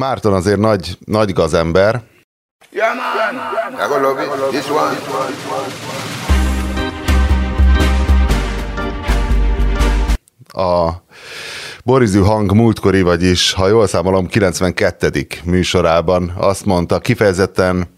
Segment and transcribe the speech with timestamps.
[0.00, 2.02] Márton azért nagy, nagy gazember.
[2.72, 3.34] Yeah, man.
[3.72, 4.30] I go love it.
[4.50, 4.96] This one.
[10.52, 11.02] A
[11.84, 15.26] Borizű hang múltkori, vagyis, ha jól számolom, 92.
[15.44, 17.88] műsorában azt mondta, kifejezetten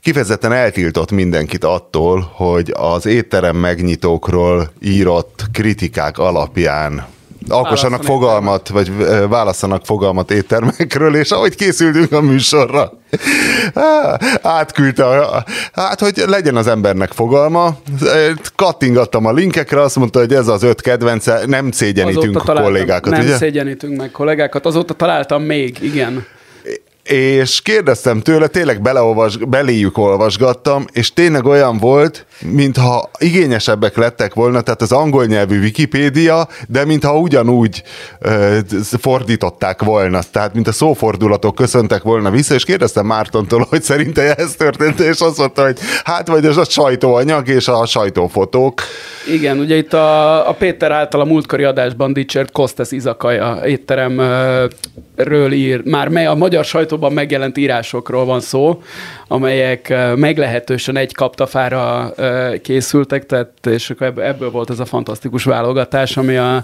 [0.00, 7.06] kifejezetten eltiltott mindenkit attól, hogy az étterem megnyitókról írott kritikák alapján
[7.48, 12.92] alkossanak fogalmat, vagy ö, válasszanak fogalmat éttermekről, és ahogy készültünk a műsorra,
[14.42, 17.76] átküldte, a, hát hogy legyen az embernek fogalma,
[18.56, 23.20] kattingattam a linkekre, azt mondta, hogy ez az öt kedvence, nem szégyenítünk Azóta kollégákat, Nem
[23.20, 23.36] ugye?
[23.36, 26.26] szégyenítünk meg kollégákat, azóta találtam még, igen.
[27.02, 34.60] és kérdeztem tőle, tényleg beleolvas, beléjük olvasgattam, és tényleg olyan volt, mintha igényesebbek lettek volna,
[34.60, 37.82] tehát az angol nyelvű Wikipédia, de mintha ugyanúgy
[38.18, 38.58] ö,
[39.00, 44.54] fordították volna, tehát mint a szófordulatok köszöntek volna vissza, és kérdeztem Mártontól, hogy szerinte ez
[44.54, 48.82] történt, és azt mondta, hogy hát vagy ez a sajtóanyag és a sajtófotók.
[49.32, 55.82] Igen, ugye itt a, a Péter által a múltkori adásban dicsért Kostes Izakaja étteremről ír,
[55.84, 58.82] már a magyar sajtóban megjelent írásokról van szó,
[59.28, 62.14] amelyek meglehetősen egy kaptafára
[62.62, 66.62] készültek, tehát és akkor ebből, volt ez a fantasztikus válogatás, ami a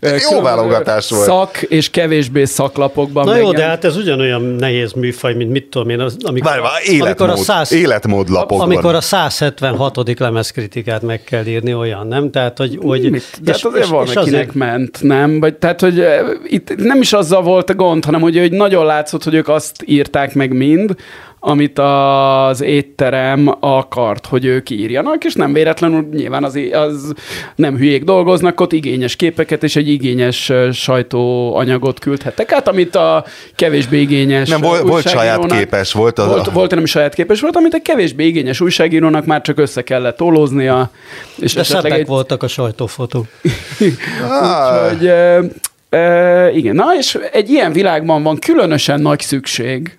[0.00, 1.24] különböző válogatás volt.
[1.24, 3.74] Szak és kevésbé szaklapokban Na jó, de megjelent.
[3.74, 7.36] hát ez ugyanolyan nehéz műfaj, mint mit tudom én, az, amikor, Várj, amikor életmód, a
[7.36, 8.70] 100, életmód lapokban.
[8.70, 10.18] amikor a 176.
[10.18, 12.30] lemezkritikát meg kell írni, olyan, nem?
[12.30, 12.78] Tehát, hogy...
[12.82, 13.38] hogy Mit?
[13.42, 15.40] De hát azért valakinek ment, nem?
[15.40, 16.04] Vagy, tehát, hogy
[16.46, 19.82] itt nem is azzal volt a gond, hanem hogy, hogy nagyon látszott, hogy ők azt
[19.84, 20.94] írták meg mind,
[21.40, 27.12] amit az étterem akart, hogy ők írjanak, és nem véletlenül nyilván az, az
[27.54, 34.00] nem hülyék dolgoznak, ott igényes képeket és egy igényes sajtóanyagot küldhettek át, amit a kevésbé
[34.00, 36.50] igényes Nem, volt, volt saját képes, volt az volt, a...
[36.50, 40.90] volt nem saját képes volt, amit egy kevésbé igényes újságírónak már csak össze kellett tolóznia,
[41.38, 43.26] és De esetleg szebbek egy voltak a sajtófotók.
[43.80, 45.10] Úgyhogy
[45.90, 49.98] e, igen, na és egy ilyen világban van különösen nagy szükség.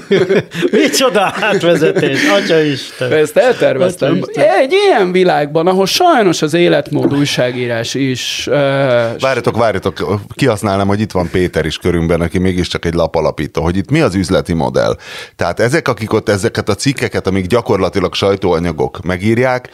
[0.70, 3.12] Micsoda átvezetés, atya Isten.
[3.12, 4.16] Ezt elterveztem.
[4.16, 4.44] Isten.
[4.44, 11.12] Egy ilyen világban, ahol sajnos az életmód újságírás is e, Várjatok, várjatok, kihasználnám, hogy itt
[11.12, 14.96] van Péter is körünkben, aki mégiscsak egy lapalapító, hogy itt mi az üzleti modell.
[15.36, 19.68] Tehát ezek, akik ott ezeket a cikkeket, amik gyakorlatilag sajtóanyagok megírják,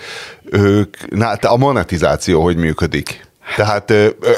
[0.50, 3.32] ők, na, a monetizáció hogy működik?
[3.56, 3.90] Tehát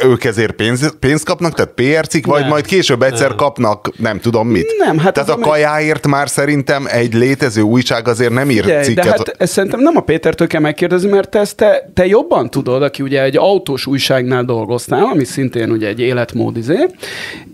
[0.04, 2.48] ők ezért pénz, pénzt kapnak, tehát PR cikk, vagy Nem.
[2.48, 4.74] majd később egyszer kapnak nem tudom mit.
[4.78, 8.84] Nem, hát tehát a meg- kajáért már szerintem egy létező újság azért nem ír Figyelj,
[8.84, 9.04] cikket.
[9.04, 12.50] de hát ezt szerintem nem a Pétertől kell megkérdezni, mert te, ezt te, te jobban
[12.50, 16.86] tudod, aki ugye egy autós újságnál dolgoztál, ami szintén ugye egy életmód izé,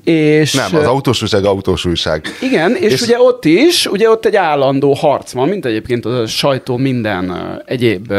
[0.05, 0.53] és...
[0.53, 2.25] nem, az autós újság autós újság.
[2.41, 6.27] Igen, és, És- ugye ott is, ugye ott egy állandó harc van, mint egyébként a
[6.27, 7.33] sajtó minden
[7.67, 8.13] egyéb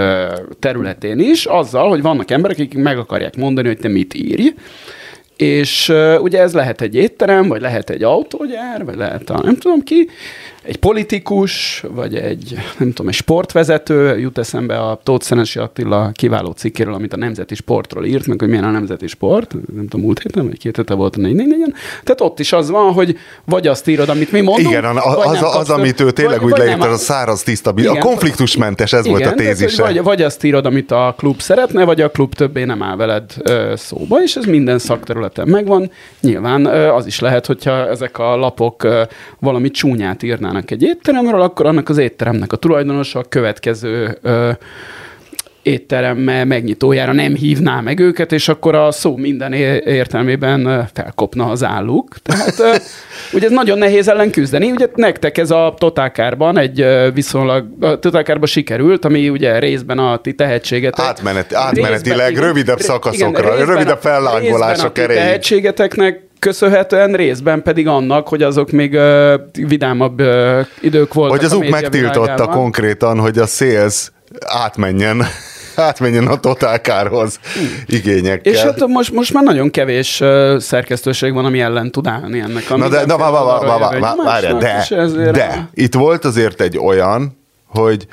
[0.60, 4.54] területén is, azzal, hogy vannak emberek, akik meg akarják mondani, hogy te mit írj,
[5.38, 9.82] és ugye ez lehet egy étterem, vagy lehet egy autógyár, vagy lehet a nem tudom
[9.82, 10.10] ki,
[10.64, 16.52] egy politikus, vagy egy, nem tudom, egy sportvezető, jut eszembe a Tóth Szenesi Attila kiváló
[16.52, 20.20] cikkéről, amit a Nemzeti Sportról írt, meg hogy milyen a Nemzeti Sport, nem tudom, múlt
[20.22, 21.48] héten, vagy két hete volt a 4 4
[22.04, 25.26] Tehát ott is az van, hogy vagy azt írod, amit mi mondunk, Igen, a- vagy
[25.28, 27.74] az, nem az, kapsz amit ő tényleg vagy- úgy leírt, az a száraz, tiszta, a
[27.80, 28.00] Igen.
[28.00, 29.82] konfliktusmentes, ez volt a tézise.
[29.84, 33.32] Vagy, vagy azt írod, amit a klub szeretne, vagy a klub többé nem áll veled
[33.44, 35.92] ö, szóba, és ez minden szakterületen megvan.
[36.22, 39.02] Nyilván ö, az is lehet, hogyha ezek a lapok ö,
[39.40, 44.52] valami csúnyát írnának egy étteremről, akkor annak az étteremnek a tulajdonosa a következő ö,
[45.64, 52.16] étterem megnyitójára nem hívná meg őket, és akkor a szó minden értelmében felkopna az álluk.
[52.24, 52.82] Tehát
[53.34, 54.72] ugye ez nagyon nehéz ellen küzdeni.
[54.72, 60.34] Ugye nektek ez a Totálkárban egy viszonylag, a Totálkárban sikerült, ami ugye részben a ti
[60.34, 61.06] tehetségetek.
[61.06, 65.24] Átmenet, átmenetileg, Részben- rövidebb szakaszokra, részben rövidebb részben a fellángolások ti erejéig.
[65.26, 71.38] tehetségeteknek köszönhetően részben pedig annak, hogy azok még ö, vidámabb ö, idők voltak.
[71.38, 72.56] Hogy az a UK média megtiltotta világában.
[72.56, 74.12] konkrétan, hogy a sales
[74.46, 75.24] átmenjen,
[75.76, 77.40] átmenjen a totálkárhoz
[77.86, 78.54] igényekkel.
[78.54, 82.70] És hát most, most már nagyon kevés uh, szerkesztőség van, ami ellen tud állni ennek.
[82.70, 86.62] Na de, na, vá, vá, vá, vá, vá, vá, várjál, de, de, itt volt azért
[86.62, 88.08] egy olyan, hogy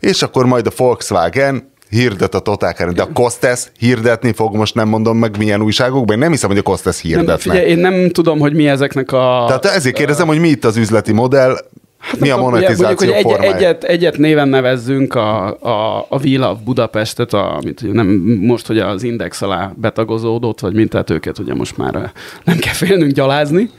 [0.00, 4.88] és akkor majd a Volkswagen hirdet a Totálkáron, de a Kostes hirdetni fog, most nem
[4.88, 7.52] mondom meg milyen újságokban, én nem hiszem, hogy a Kostes nem, hirdetne.
[7.52, 9.44] figyelj, én nem tudom, hogy mi ezeknek a...
[9.46, 11.56] Tehát ezért kérdezem, hogy mi itt az üzleti modell,
[11.98, 16.20] Hát mi a nem monetizáció mondjuk, hogy egy, egyet, egyet néven nevezzünk a, a, a
[16.24, 18.06] We Love Budapestet, a, amit nem
[18.40, 22.12] most, hogy az Index alá betagozódott, vagy mint tehát őket ugye most már
[22.44, 23.70] nem kell félnünk gyalázni,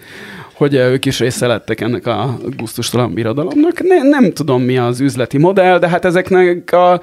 [0.54, 3.82] hogy ők is része lettek ennek a gusztustalan birodalomnak.
[3.82, 7.02] Ne, nem tudom, mi az üzleti modell, de hát ezeknek a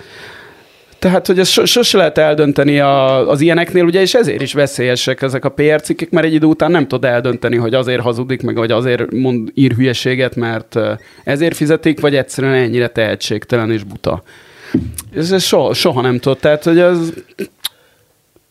[1.05, 5.23] tehát, hogy ezt so, sose lehet eldönteni a, az ilyeneknél, ugye, és ezért is veszélyesek
[5.23, 8.55] ezek a PR cikkek, mert egy idő után nem tud eldönteni, hogy azért hazudik, meg
[8.55, 10.79] vagy azért mond, ír hülyeséget, mert
[11.25, 14.23] ezért fizetik, vagy egyszerűen ennyire tehetségtelen és buta.
[15.15, 16.99] Ez, ez soha, nem tudod, tehát, hogy ez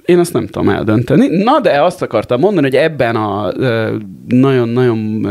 [0.06, 1.44] én azt nem tudom eldönteni.
[1.44, 3.52] Na, de azt akartam mondani, hogy ebben a
[4.28, 5.28] nagyon-nagyon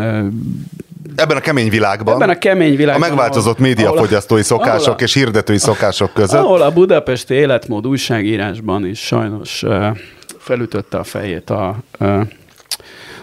[1.16, 2.14] Ebben a kemény világban.
[2.14, 3.02] Ebben a kemény világban.
[3.02, 6.40] A megváltozott ahol, médiafogyasztói szokások ahol a, és hirdetői szokások között.
[6.40, 9.96] Ahol a Budapesti életmód újságírásban is sajnos uh,
[10.38, 12.20] felütötte a fejét a uh,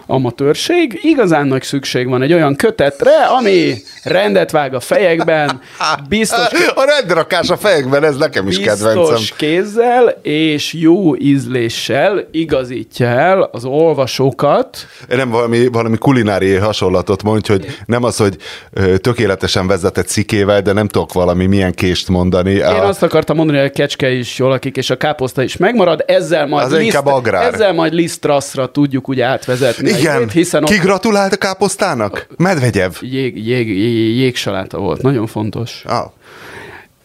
[0.09, 0.99] amatőrség.
[1.01, 3.73] Igazán nagy szükség van egy olyan kötetre, ami
[4.03, 5.61] rendet vág a fejekben,
[6.09, 6.47] biztos...
[6.75, 9.17] A rendrakás a fejekben, ez nekem is biztos kedvencem.
[9.37, 14.77] kézzel és jó ízléssel igazítja el az olvasókat.
[15.07, 18.37] Nem valami, valami kulinári hasonlatot mondj, hogy nem az, hogy
[18.97, 22.51] tökéletesen vezetett szikével, de nem tudok valami milyen kést mondani.
[22.51, 22.87] Én a...
[22.87, 26.47] azt akartam mondani, hogy a kecske is jól lakik, és a káposzta is megmarad, ezzel
[26.47, 29.97] majd, liszt, ezzel majd lisztraszra tudjuk úgy átvezetni.
[29.99, 32.27] Igen, hiszen ki gratulált a káposztának?
[32.37, 32.91] Medvegyev.
[33.01, 35.83] Jég, jég, jég, jégsaláta volt, nagyon fontos.
[35.85, 36.11] Ah.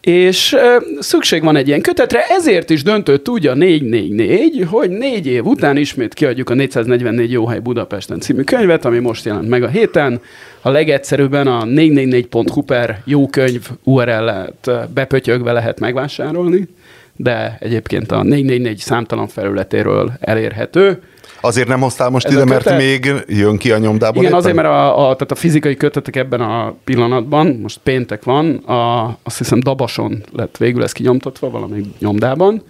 [0.05, 5.26] És e, szükség van egy ilyen kötetre, ezért is döntött úgy a 444, hogy négy
[5.26, 9.62] év után ismét kiadjuk a 444 Jó hely Budapesten című könyvet, ami most jelent meg
[9.62, 10.20] a héten.
[10.61, 16.69] A legegyszerűbben a 444.hu per jó könyv URL-et bepötyögve lehet megvásárolni,
[17.17, 21.02] de egyébként a 444 számtalan felületéről elérhető.
[21.44, 24.23] Azért nem hoztál most Ez ide, mert még jön ki a nyomdából?
[24.23, 24.38] Igen, éppen?
[24.38, 29.05] azért, mert a, a, tehát a fizikai kötetek ebben a pillanatban, most péntek van, a,
[29.23, 32.62] azt hiszem Dabason lett végül ez kinyomtatva, valami nyomdában.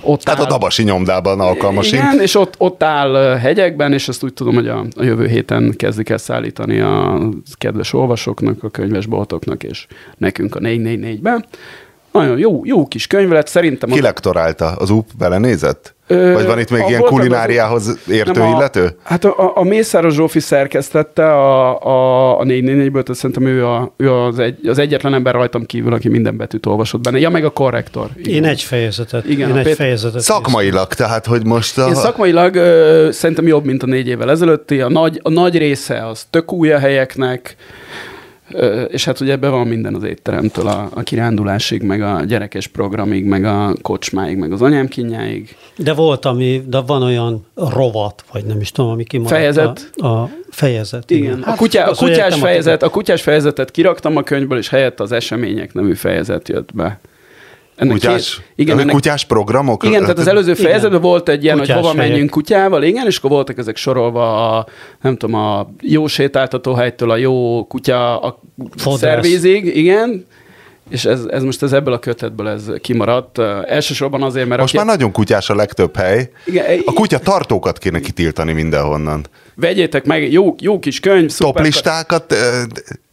[0.00, 1.92] Ott tehát áll, a Dabasi nyomdában alkalmas.
[1.92, 5.74] Igen, és ott, ott áll hegyekben, és ezt úgy tudom, hogy a, a jövő héten
[5.76, 7.20] kezdik el szállítani a
[7.54, 9.86] kedves olvasóknak, a könyvesboltoknak, és
[10.16, 11.44] nekünk a 444-ben.
[12.12, 13.90] Nagyon jó, jó kis könyv lett, szerintem.
[13.90, 14.66] Ki lektorálta?
[14.66, 15.95] Az UP belenézett?
[16.06, 18.84] Ö, Vagy van itt még ilyen kulináriához értő nem, illető?
[18.84, 23.66] A, hát a, a, a Mészáros Zsófi szerkesztette a, a, a 444-ből, tehát szerintem ő,
[23.66, 27.18] a, ő az, egy, az egyetlen ember rajtam kívül, aki minden betűt olvasott benne.
[27.18, 28.08] Ja, meg a korrektor.
[28.16, 28.34] Igen.
[28.34, 29.28] Én egy fejezetet.
[29.28, 29.74] Igen, Én egy Pét...
[29.74, 30.20] fejezetet.
[30.20, 31.86] Szakmailag, tehát, hogy most a...
[31.86, 34.80] Én szakmailag ö, szerintem jobb, mint a négy évvel ezelőtti.
[34.80, 37.56] A nagy, a nagy része az tök új a helyeknek,
[38.88, 43.24] és hát ugye ebben van minden az étteremtől a, a kirándulásig, meg a gyerekes programig,
[43.24, 45.56] meg a kocsmáig, meg az anyám kínjáig.
[45.76, 49.36] De volt, ami, de van olyan rovat, vagy nem is tudom, ami kimaradt.
[49.36, 49.90] Fejezet?
[49.96, 51.10] A, a fejezet.
[51.10, 51.22] Igen.
[51.22, 51.42] igen.
[51.42, 55.12] Hát, a, kutyá, a, kutyás fejezet, a kutyás fejezetet kiraktam a könyvből, és helyett az
[55.12, 56.98] események nevű fejezet jött be.
[57.76, 59.84] Ennek kutyás, két, igen, ennek, kutyás programok?
[59.84, 62.10] Igen, tehát az előző fejezetben volt egy ilyen, kutyás hogy hova helyek.
[62.10, 64.66] menjünk kutyával, igen, és akkor voltak ezek sorolva a,
[65.00, 68.40] nem tudom, a jó sétáltatóhelytől a jó kutya a
[68.96, 70.26] szervízig, igen,
[70.90, 73.38] és ez, ez most ez ebből a kötetből ez kimaradt.
[73.66, 74.60] Elsősorban azért, mert...
[74.60, 74.84] Most aki...
[74.84, 76.30] már nagyon kutyás a legtöbb hely.
[76.44, 79.26] Igen, a kutya tartókat kéne kitiltani mindenhonnan.
[79.54, 81.36] Vegyétek meg, jó, jó kis könyv.
[81.36, 82.34] Toplistákat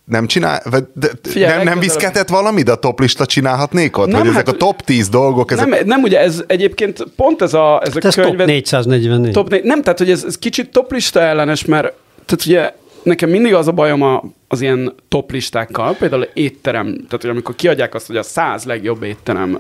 [0.06, 0.62] nem csinál,
[0.94, 4.08] de Figyelj, nem, nem viszketett valamit a toplista csinálhatnék ott?
[4.08, 5.52] Nem, vagy hát, ezek a top 10 dolgok?
[5.52, 5.68] Ezek...
[5.68, 9.34] Nem, nem, ugye ez egyébként pont ez a, ez a hát ez könyvet, top 444.
[9.34, 11.94] Top, nem, tehát hogy ez, ez kicsit toplista ellenes, mert
[12.26, 12.72] tehát ugye
[13.04, 17.96] nekem mindig az a bajom a, az ilyen toplistákkal, például étterem, tehát hogy amikor kiadják
[17.96, 19.60] azt, hogy a száz legjobb étterem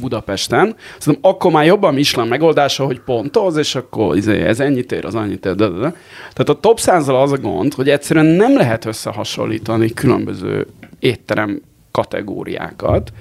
[0.00, 0.76] Budapesten.
[0.98, 5.14] Szerintem akkor már jobban Michelin megoldása, hogy pontoz, és akkor izé, ez ennyit ér, az
[5.14, 5.54] annyit ér.
[5.54, 5.94] De, de, de.
[6.32, 10.66] Tehát a top 100 az a gond, hogy egyszerűen nem lehet összehasonlítani különböző
[10.98, 13.12] étterem kategóriákat,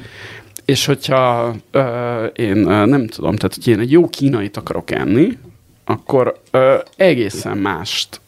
[0.65, 5.37] és hogyha ö, én nem tudom, tehát hogy én egy jó kínait akarok enni,
[5.85, 8.20] akkor ö, egészen mást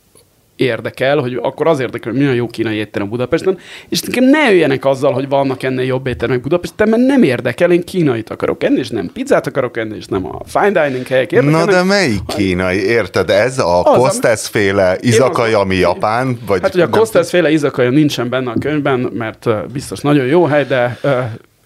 [0.64, 3.58] érdekel, hogy akkor az érdekel, hogy milyen jó kínai étterem Budapesten,
[3.90, 7.84] és nekem ne jöjjenek azzal, hogy vannak ennél jobb éttermek Budapesten, mert nem érdekel, én
[7.84, 11.66] kínait akarok enni, és nem pizzát akarok enni, és nem a fine dining helyek érdekelnek.
[11.66, 13.30] Na de melyik kínai, érted?
[13.30, 16.38] Ez a Kostes féle izakaja, ami japán?
[16.48, 20.46] Vagy hát ugye a Kostes féle izakaja nincsen benne a könyvben, mert biztos nagyon jó
[20.46, 21.00] hely, de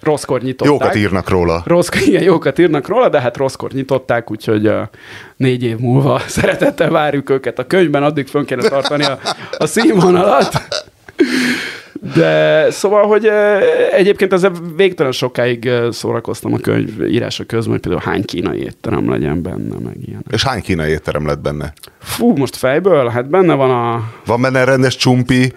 [0.01, 0.73] rosszkor nyitották.
[0.73, 1.63] Jókat írnak róla.
[1.65, 4.81] Rossz, igen, jókat írnak róla, de hát rosszkor nyitották, úgyhogy uh,
[5.35, 9.19] négy év múlva szeretettel várjuk őket a könyvben, addig fönn kéne tartani a,
[9.57, 10.61] a színvonalat.
[12.15, 13.29] De szóval, hogy
[13.91, 19.41] egyébként ezzel végtelen sokáig szórakoztam a könyv írása közben, hogy például hány kínai étterem legyen
[19.41, 20.25] benne, meg ilyen.
[20.31, 21.73] És hány kínai étterem lett benne?
[21.99, 23.09] Fú, most fejből?
[23.09, 24.11] Hát benne van a...
[24.25, 25.53] Van benne rendes csumpi,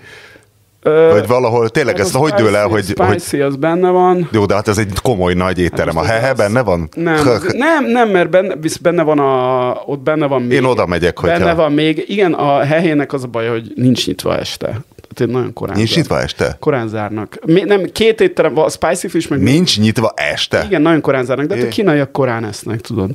[0.83, 4.29] Vagy valahol tényleg Hát ezt a hogy dől el, hogy, spicy, hogy az benne van.
[4.33, 5.97] jó, de hát ez egy komoly nagy étterem.
[5.97, 6.89] A most az hehe benne van?
[6.95, 10.53] Nem, nem, nem, mert benne, visz benne van a, ott benne van még.
[10.53, 14.07] Én oda megyek, hogyha- Benne van még, igen, a hehének az a baj, hogy nincs
[14.07, 14.81] nyitva este.
[15.15, 16.57] Tehát nagyon korán Nincs zár- nyitva este?
[16.61, 17.39] Korán zárnak.
[17.47, 19.41] Mi, nem, két étterem a Spicy Fish meg...
[19.43, 20.65] Nincs nyitva este?
[20.67, 21.71] Igen, nagyon korán zárnak, de hát a É.
[21.71, 23.11] kínaiak korán esznek, tudod.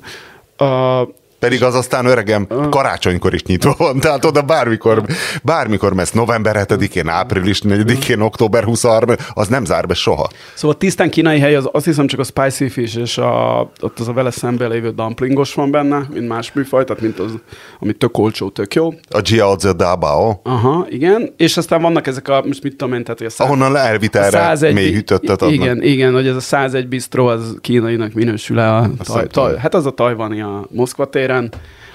[0.57, 1.01] A,
[1.45, 5.03] Pedig az aztán öregem karácsonykor is nyitva van, tehát oda bármikor,
[5.43, 10.29] bármikor mesz november 7-én, április 4-én, október 23 az nem zár be soha.
[10.53, 14.07] Szóval tisztán kínai hely, az, azt hiszem csak a spicy fish és a, ott az
[14.07, 17.31] a vele szemben lévő dumplingos van benne, mint más műfaj, tehát mint az,
[17.79, 18.89] ami tök olcsó, tök jó.
[19.09, 21.33] A Jiaozi Dabao, Aha, igen.
[21.37, 24.91] És aztán vannak ezek a, most mit tudom én, tehát a száz, ahonnan elvitelre mély
[24.91, 25.51] hűtöttet adnak.
[25.51, 29.57] Igen, igen, hogy ez a 101 bistro, az kínainak minősül el a nem taj, taj,
[29.57, 31.34] hát az a tajvani a Moszkva téren,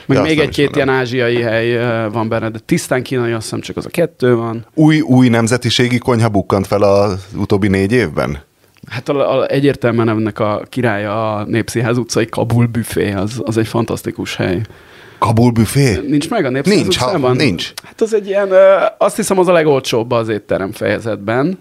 [0.07, 1.77] meg Ja, még egy-két ilyen ázsiai hely
[2.09, 4.67] van benne, de tisztán kínai, azt hiszem csak az a kettő van.
[4.75, 8.39] Új, új nemzetiségi konyha bukkant fel az utóbbi négy évben?
[8.89, 13.69] Hát a, a, egyértelműen ennek a királya a Népszínház utcai Kabul büfé, az, az egy
[13.69, 14.61] fantasztikus hely.
[15.19, 16.01] Kabul büfé?
[16.07, 17.37] Nincs meg a Népszínház Nincs, ha- utcában?
[17.37, 17.73] nincs.
[17.85, 18.49] Hát az egy ilyen,
[18.99, 21.59] azt hiszem az a legolcsóbb az étterem fejezetben.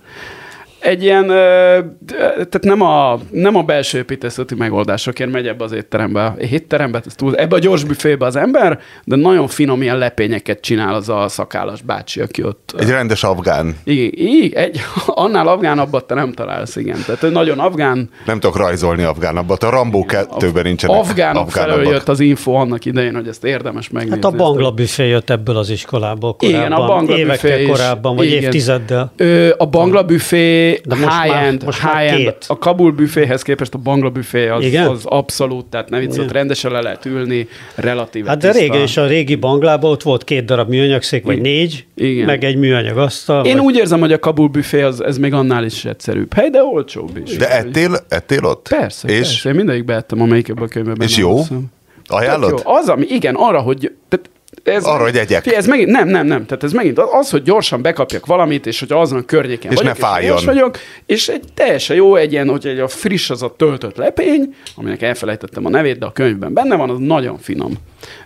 [0.79, 6.25] Egy ilyen, tehát nem a, nem a belső építészeti megoldásokért megy ebbe az étterembe.
[6.25, 10.59] A étterembe, ez túl, ebbe a gyors büfébe az ember, de nagyon finom ilyen lepényeket
[10.59, 12.73] csinál az a szakállas bácsi, aki ott...
[12.77, 13.75] Egy rendes afgán.
[13.83, 17.03] Igen, igen, egy, annál afgánabbat te nem találsz, igen.
[17.05, 19.63] Tehát nagyon afgán, Nem tudok rajzolni afgánabbat.
[19.63, 21.97] A Rambó kettőben nincsenek afgánok felől afgánabbak.
[21.97, 24.15] jött az info annak idején, hogy ezt érdemes megnézni.
[24.23, 26.59] Hát a Bangla büfé jött ebből az iskolából korábban.
[26.59, 28.43] Igen, a Bangla Évekkel büfé korábban, vagy Igen.
[28.43, 29.11] évtizeddel.
[29.17, 32.17] Ö, a Bangla büfé De most már- high-end, most már high-end.
[32.19, 32.45] két.
[32.47, 34.87] A Kabul büféhez képest a Bangla büfé az, Igen?
[34.87, 36.27] az abszolút, tehát nem vicc, ott Igen.
[36.27, 40.45] rendesen le lehet ülni, relatíve Hát de régen is a régi banglában ott volt két
[40.45, 42.25] darab műanyagszék, vagy négy, Igen.
[42.25, 43.45] meg egy műanyag asztal.
[43.45, 43.65] Én vagy...
[43.65, 47.17] úgy érzem, hogy a Kabul büfé az, ez még annál is egyszerűbb hely, de olcsóbb
[47.25, 47.37] is.
[47.37, 48.67] De ettél, ettél ott?
[48.69, 49.49] Persze, és, persze.
[49.49, 51.37] Én mindegyikbe ettem, amelyik ebben a könyvben És jó?
[51.37, 51.65] hiszem.
[52.07, 52.49] Ajánlod?
[52.49, 52.57] Jó.
[52.73, 53.91] Az, ami, igen, arra, hogy...
[54.09, 54.29] Tehát
[54.63, 55.47] ez, Arra, hogy egyek.
[55.47, 56.45] Ez megint, nem, nem, nem.
[56.45, 59.97] Tehát ez megint az, hogy gyorsan bekapjak valamit, és hogy azon a környéken És vagyok,
[59.97, 60.37] ne fájjon.
[60.37, 63.95] és vagyok, és egy teljesen jó egy ilyen, hogy egy a friss az a töltött
[63.97, 67.73] lepény, aminek elfelejtettem a nevét, de a könyvben benne van, az nagyon finom.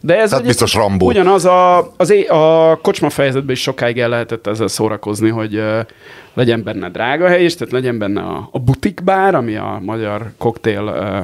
[0.02, 1.08] De ez Tehát biztos Rambó.
[1.08, 5.62] Ugyanaz a, az é, a kocsma fejezetben is sokáig el lehetett ezzel szórakozni, hogy
[6.34, 10.82] legyen benne drága hely is, tehát legyen benne a, a butikbár, ami a magyar koktél
[10.86, 11.20] ö,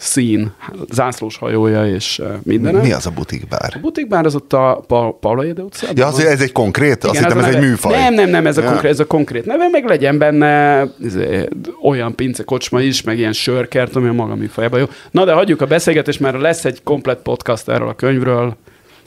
[0.00, 0.52] szín,
[0.90, 2.74] zászlós hajója és minden.
[2.74, 3.72] Mi az a butikbár?
[3.74, 5.96] A butikbár az ott a pa- Paula Ede utcában.
[5.96, 6.26] Ja, az, van.
[6.26, 7.04] ez egy konkrét?
[7.04, 7.92] Azt hittem, a ez egy műfaj.
[7.98, 8.68] Nem, nem, nem, ez a, Ja.
[8.68, 11.48] konkrét, ez a konkrét neve, meg legyen benne izé,
[11.82, 14.86] olyan pince kocsma is, meg ilyen sörkert, ami a maga műfajában jó.
[15.10, 18.56] Na de hagyjuk a beszélgetést, mert lesz egy komplet podcast erről a könyvről.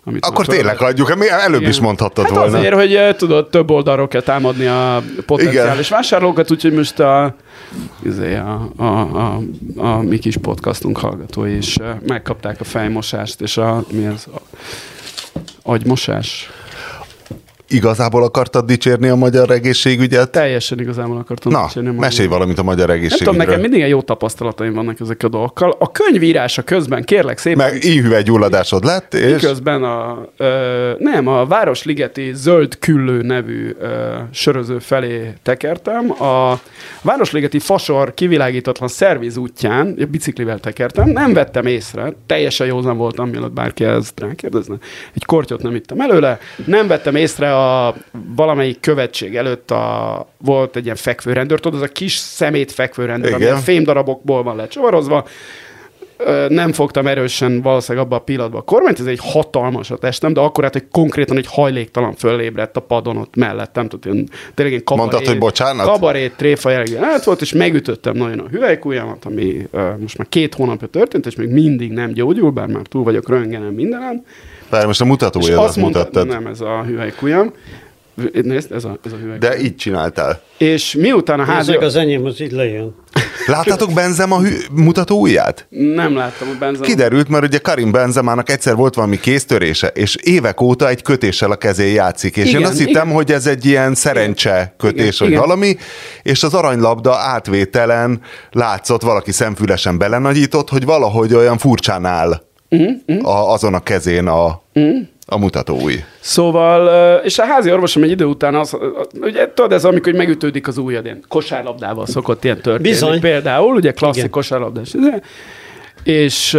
[0.06, 1.72] Amit Akkor tényleg hagyjuk, mi előbb Igen.
[1.72, 2.58] is mondhattad hát volna.
[2.58, 7.36] azért, hogy eh, tudod, több oldalról kell támadni a potenciális vásárlókat, úgyhogy most a,
[8.04, 9.40] izé, a, a, a,
[9.76, 14.58] a, mi kis podcastunk hallgatói is eh, megkapták a fejmosást, és a, mi ez, a,
[15.64, 16.50] agymosás.
[17.74, 20.30] Igazából akartad dicsérni a magyar egészségügyet?
[20.32, 23.46] Teljesen igazából akartam Na, dicsérni a mesélj magyar- valamit a magyar Nem tudom, egészségügyről.
[23.46, 25.76] nekem mindig ilyen jó tapasztalataim vannak ezek a dolgokkal.
[25.80, 32.32] A könyvírása közben, kérlek szépen, Meg íhüvegyulladásod lett, és Miközben a, ö, nem, a Városligeti
[32.34, 36.24] Zöld Küllő nevű ö, söröző felé tekertem.
[36.24, 36.60] A
[37.02, 43.84] Városligeti Fasor kivilágítatlan szerviz útján, biciklivel tekertem, nem vettem észre, teljesen józan voltam, mielőtt bárki
[43.84, 44.76] ezt rákérdezne.
[45.14, 47.63] Egy kortyot nem ittem előle, nem vettem észre a
[48.36, 53.46] valamelyik követség előtt a, volt egy ilyen fekvőrendőr, tudod, az a kis szemét fekvőrendőr, ami
[53.46, 55.26] a fémdarabokból van lecsavarozva,
[56.48, 60.40] nem fogtam erősen valószínűleg abban a pillanatban a kormányt, ez egy hatalmas a testem, de
[60.40, 64.86] akkor hát, hogy konkrétan egy hajléktalan fölébredt a padon ott mellettem, tudod, ilyen, tényleg ilyen
[64.86, 65.86] kabaré, Mondtad, hogy bocsánat?
[65.86, 70.56] Kabarét, tréfa jellegű át volt, és megütöttem nagyon a hüvelykujjamat, ami ö, most már két
[70.56, 74.24] hónapja történt, és még mindig nem gyógyul, bár már túl vagyok röntgenem mindenem.
[74.74, 76.28] Várj, most a És mutatójadat azt mondta, mutattad.
[76.28, 77.54] nem ez a hüvelykujjam,
[78.42, 79.40] Nézd, ez a, ez a hüvelykujjam.
[79.40, 80.42] De így csináltál.
[80.58, 81.68] És miután a házi...
[81.68, 82.96] Nézzük, az enyém az így lejön.
[83.46, 85.68] Láttátok Benzema hű- mutató ujját?
[85.70, 86.82] Nem láttam a benzem.
[86.84, 91.56] Kiderült, mert ugye Karim Benzemának egyszer volt valami kéztörése, és évek óta egy kötéssel a
[91.56, 92.88] kezén játszik, és Igen, én azt igen.
[92.88, 95.42] hittem, hogy ez egy ilyen szerencse kötés, Igen, vagy igen.
[95.42, 95.76] valami,
[96.24, 102.42] és az aranylabda átvételen látszott, valaki szemfülesen belenagyított, hogy valahogy olyan furcsán áll
[102.78, 104.62] Mhm, a, azon a kezén a,
[105.26, 105.96] a mutató új.
[106.20, 108.78] Szóval, és a házi orvosom egy idő után az,
[109.22, 112.90] ugye tudod, ez amikor hogy megütődik az ujjad, ilyen kosárlabdával szokott ilyen történni.
[112.90, 113.20] Bizony.
[113.20, 114.96] Például, ugye klasszik kosárlabdás.
[116.04, 116.58] És,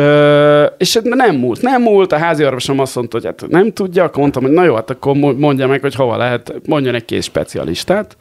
[0.78, 4.18] és nem múlt, nem múlt, a házi orvosom azt mondta, hogy hát nem tudja, akkor
[4.18, 7.24] mondtam, hogy na jó, hát akkor mo- mondja meg, hogy hova lehet, mondjon egy kész
[7.24, 8.16] specialistát.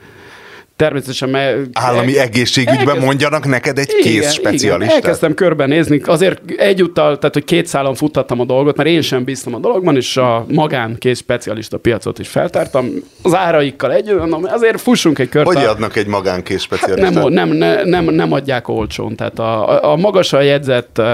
[0.75, 1.57] Természetesen, mert...
[1.73, 4.81] Állami egészségügyben Elkezd- mondjanak neked egy Igen, kész specialistát.
[4.81, 9.23] Igen, elkezdtem körbenézni, azért egyúttal, tehát hogy két szálon futtattam a dolgot, mert én sem
[9.23, 12.89] bíztam a dologban, és a magán kész specialista piacot is feltártam,
[13.21, 15.45] az áraikkal együtt, mondom, azért fussunk egy kört.
[15.45, 17.13] Hogy a- adnak egy magánkés Hát specialistát?
[17.29, 19.15] nem, nem, nem, nem, nem adják olcsón.
[19.15, 21.07] Tehát a, a- magasan jegyzett uh,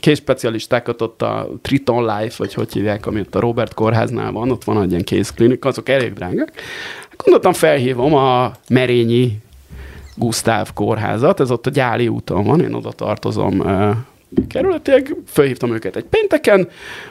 [0.00, 4.64] kézspecialistákat ott a Triton Life, vagy hogy hívják, ami ott a Robert kórháznál van, ott
[4.64, 6.52] van egy ilyen kézklinika, azok elég drágák.
[7.16, 9.38] Gondoltam, felhívom a Merényi
[10.16, 13.62] Gusztáv kórházat, ez ott a Gyáli úton van, én oda tartozom
[14.48, 16.68] kerületileg, fölhívtam őket egy pénteken,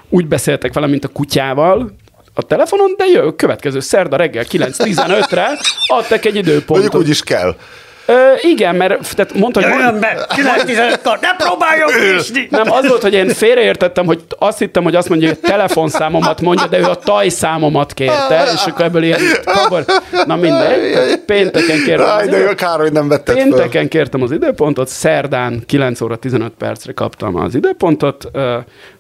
[0.10, 1.96] úgy beszéltek velem, mint a kutyával,
[2.34, 5.48] a telefonon, de jö, következő szerda reggel 9.15-re
[5.88, 6.70] adtak egy időpontot.
[6.70, 7.56] Mondjuk úgy is kell.
[8.06, 12.48] Ö, igen, mert tehát mondta, hogy Jön be, 9-15-kor, ne próbáljon késni!
[12.50, 16.42] nem, az volt, hogy én félreértettem, hogy azt hittem, hogy azt mondja, hogy a telefonszámomat
[16.42, 19.86] mondja, de ő a tajszámomat kérte, és akkor ebből ilyen kabor.
[20.26, 23.44] Na mindegy, pénteken kértem az de jó, kár, hogy nem vetted föl.
[23.44, 28.32] Pénteken kértem az időpontot, szerdán 9 óra 15 percre kaptam az időpontot,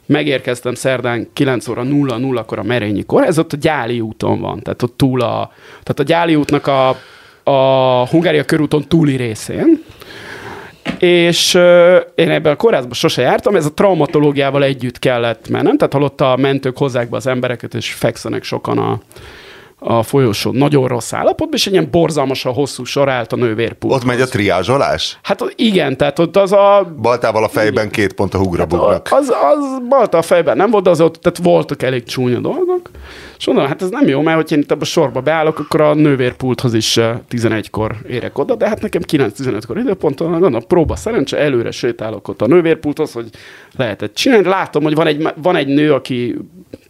[0.05, 4.81] megérkeztem szerdán 9 óra 00-kor a Merényi kor, ez ott a Gyáli úton van, tehát
[4.81, 6.98] ott túl a, tehát a Gyáli útnak a,
[7.44, 9.84] a Hungária körúton túli részén,
[11.00, 15.94] és uh, én ebben a kórházban sose jártam, ez a traumatológiával együtt kellett mennem, tehát
[15.94, 19.00] halott a mentők hozzák be az embereket, és fekszenek sokan a,
[19.86, 23.94] a folyosón nagyon rossz állapotban, és egy ilyen borzalmasan hosszú sor állt a nővérpult.
[23.94, 25.20] Ott megy a triázsolás?
[25.22, 29.08] Hát igen, tehát ott az a Baltával a fejben két pont a bugnak.
[29.12, 32.90] az, az balta a fejben nem volt, de az ott, tehát voltak elég csúnya dolgok.
[33.44, 35.94] És mondom, hát ez nem jó, mert hogyha én itt a sorba beállok, akkor a
[35.94, 41.72] nővérpulthoz is eh, 11-kor érek oda, de hát nekem 9-15-kor időponton, gondolom, próba szerencse, előre
[41.72, 43.30] sétálok ott a nővérpulthoz, hogy
[43.76, 44.48] lehetett csinálni.
[44.48, 46.36] Látom, hogy van egy, van egy nő, aki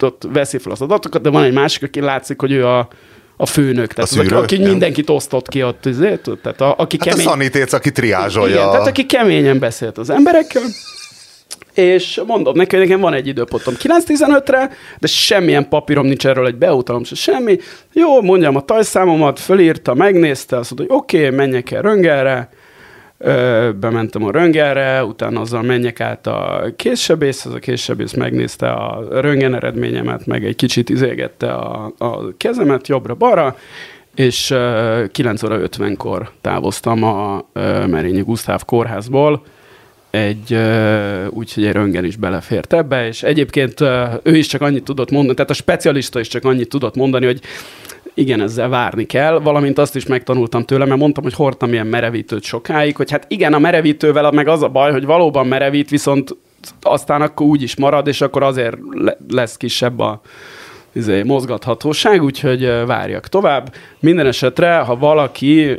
[0.03, 2.87] ott veszi fel az adatokat, de van egy másik, aki látszik, hogy ő a,
[3.37, 4.69] a főnök, tehát A az, aki, nem?
[4.69, 8.55] mindenkit osztott ki ott, azért, tehát a, aki Hát a kemény, szanitéc, aki triázsolja.
[8.55, 10.61] igen, tehát aki keményen beszélt az emberekkel,
[11.73, 16.55] és mondom neki, hogy nekem van egy időpontom 9-15-re, de semmilyen papírom nincs erről, egy
[16.55, 17.57] beutalom se semmi.
[17.93, 22.49] Jó, mondjam a tajszámomat, fölírta, megnézte, azt mondta, hogy oké, okay, menjek el röngelre,
[23.25, 29.55] Ö, bementem a röngelre, utána azzal menjek át a készsebészhez, a készsebész megnézte a röngen
[29.55, 33.55] eredményemet, meg egy kicsit izégette a, a kezemet jobbra-balra,
[34.15, 39.43] és ö, 9 óra 50-kor távoztam a ö, Merényi Gusztáv kórházból,
[40.15, 40.57] egy,
[41.29, 43.81] úgyhogy egy röngen is belefért ebbe, és egyébként
[44.23, 47.41] ő is csak annyit tudott mondani, tehát a specialista is csak annyit tudott mondani, hogy
[48.13, 52.43] igen, ezzel várni kell, valamint azt is megtanultam tőle, mert mondtam, hogy hordtam ilyen merevítőt
[52.43, 56.35] sokáig, hogy hát igen, a merevítővel meg az a baj, hogy valóban merevít, viszont
[56.81, 60.21] aztán akkor úgy is marad, és akkor azért le- lesz kisebb a
[60.93, 63.73] izé, mozgathatóság, úgyhogy várjak tovább.
[63.99, 65.69] Minden esetre, ha valaki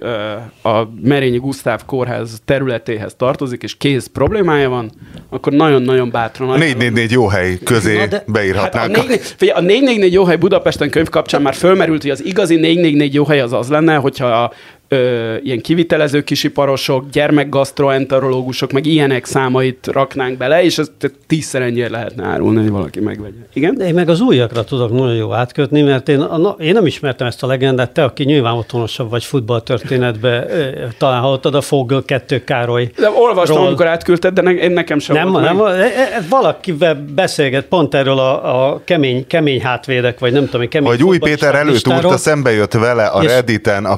[0.62, 4.90] a Merényi Gusztáv kórház területéhez tartozik, és kéz problémája van,
[5.30, 6.50] akkor nagyon-nagyon bátran...
[6.50, 9.08] A 444 jó hely közé Na de- Hát a, beírhatnánk.
[9.08, 13.14] 4, figyelj, a 444 jó hely Budapesten könyv kapcsán már fölmerült, hogy az igazi 444
[13.14, 14.52] jó hely az az lenne, hogyha a,
[14.88, 21.88] ö, ilyen kivitelező kisiparosok, gyermekgasztroenterológusok, meg ilyenek számait raknánk bele, és ez tehát tízszer ennyire
[21.90, 23.38] lehetne árulni, hogy valaki megvegye.
[23.52, 23.74] Igen?
[23.76, 26.86] De én meg az újakra tudok nagyon jó átkötni, mert én, a, na, én nem
[26.86, 30.68] ismertem ezt a legendát, te, aki nyilván otthonosabb vagy futballtörténetben, ö,
[30.98, 32.90] talán hallottad a Fogel 2 Károly.
[32.96, 33.66] De olvastam, Ról.
[33.66, 35.80] amikor átküldted, de ne, én nekem sem Nem, volt nem, meg.
[35.80, 40.68] e- e- valakivel beszélget pont erről a, a kemény, kemény hátvédek, vagy nem tudom, én
[40.68, 42.16] kemény Hogy új Péter előtúrta, listáról.
[42.16, 43.96] szembe jött vele a Redditen a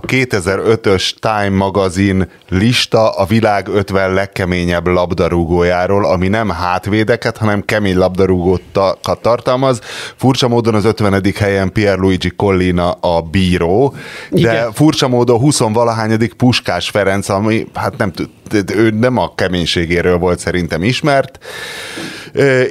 [0.77, 9.19] 2005-ös Time magazin lista a világ 50 legkeményebb labdarúgójáról, ami nem hátvédeket, hanem kemény labdarúgókat
[9.21, 9.81] tartalmaz.
[10.17, 11.23] Furcsa módon az 50.
[11.39, 13.95] helyen Pierluigi Collina a bíró,
[14.31, 14.73] de Igen.
[14.73, 18.29] furcsa módon 20 valahányadik Puskás Ferenc, ami hát nem tud,
[18.75, 21.39] ő nem a keménységéről volt szerintem ismert,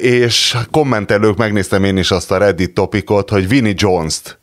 [0.01, 4.39] és kommentelők, megnéztem én is azt a Reddit topikot, hogy Vinnie Jones-t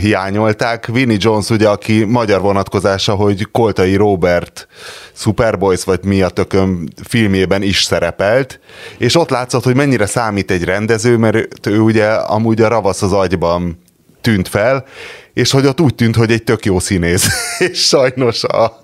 [0.00, 0.86] hiányolták.
[0.86, 4.68] Vinnie Jones ugye, aki magyar vonatkozása, hogy Koltai Robert
[5.12, 8.60] Superboys, vagy mi a tököm filmjében is szerepelt,
[8.98, 13.12] és ott látszott, hogy mennyire számít egy rendező, mert ő, ugye amúgy a ravasz az
[13.12, 13.78] agyban
[14.20, 14.84] tűnt fel,
[15.32, 17.28] és hogy ott úgy tűnt, hogy egy tök jó színész.
[17.70, 18.80] és sajnos a,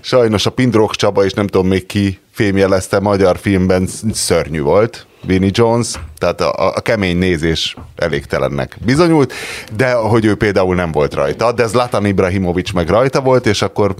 [0.00, 5.50] sajnos a Pindrok Csaba, és nem tudom még ki fémjelezte magyar filmben szörnyű volt, Vinnie
[5.52, 9.32] Jones, tehát a, a kemény nézés elégtelennek bizonyult,
[9.76, 13.94] de hogy ő például nem volt rajta, de Zlatan Ibrahimovic meg rajta volt, és akkor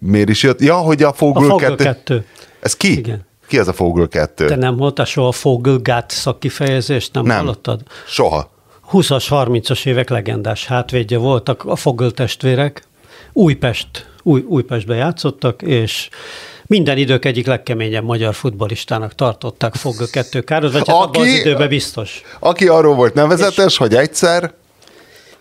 [0.00, 0.60] miért is jött?
[0.60, 1.84] Ja, hogy a A Fogl Fogel 2.
[1.84, 2.24] 2.
[2.60, 2.98] Ez ki?
[2.98, 3.26] Igen.
[3.46, 4.46] Ki az a Fogel 2?
[4.46, 7.36] Te nem hallottál soha Fogelgát szakkifejezést, nem, Nem.
[7.36, 7.80] hallottad?
[8.06, 8.50] Soha.
[8.92, 12.82] 20-as, 30-as évek legendás hátvédje voltak a Fogel testvérek.
[13.32, 16.08] Újpest, új, Újpestbe játszottak, és
[16.66, 21.38] minden idők egyik legkeményebb magyar futballistának tartották Fogel kettő káros, vagy hát abban az Aki-
[21.38, 22.20] időben biztos.
[22.38, 24.52] Aki arról volt nevezetes, hogy egyszer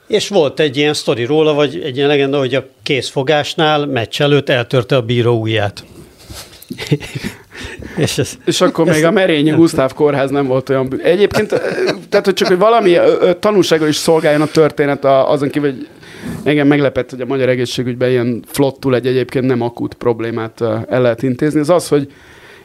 [0.07, 4.49] És volt egy ilyen sztori róla, vagy egy ilyen legenda, hogy a készfogásnál meccs előtt
[4.49, 5.83] eltörte a bíró ujját.
[7.97, 10.89] és ez, És akkor még a Merényi Gusztáv kórház nem volt olyan...
[10.89, 11.47] bű- Egyébként,
[12.09, 12.97] tehát hogy csak hogy valami
[13.39, 15.87] tanulsággal is szolgáljon a történet, a- azon kívül, hogy
[16.43, 21.23] engem meglepett, hogy a magyar egészségügyben ilyen flottul egy egyébként nem akut problémát el lehet
[21.23, 22.11] intézni, az az, hogy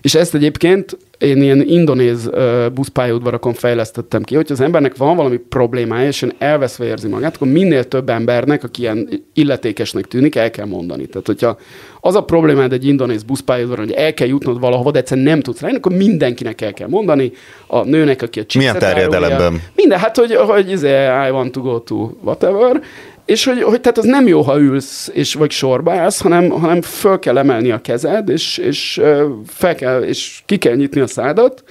[0.00, 2.30] és ezt egyébként én ilyen indonéz
[2.74, 7.48] buszpályaudvarakon fejlesztettem ki, hogy az embernek van valami problémája, és ilyen elveszve érzi magát, akkor
[7.48, 11.06] minél több embernek, aki ilyen illetékesnek tűnik, el kell mondani.
[11.06, 11.58] Tehát, hogyha
[12.00, 15.60] az a problémád egy indonéz buszpályaudvaron, hogy el kell jutnod valahova, de egyszerűen nem tudsz
[15.60, 17.32] rájönni, akkor mindenkinek el kell mondani,
[17.66, 19.08] a nőnek, aki a Milyen chipset árulja.
[19.08, 19.62] terjedelemben?
[19.74, 20.90] Minden, hát, hogy, hogy izé,
[21.26, 22.80] I want to go to whatever,
[23.24, 26.82] és hogy, hogy tehát az nem jó, ha ülsz, és vagy sorba állsz, hanem, hanem
[26.82, 29.00] föl kell emelni a kezed, és, és,
[29.46, 31.64] fel kell, és ki kell nyitni a szádat,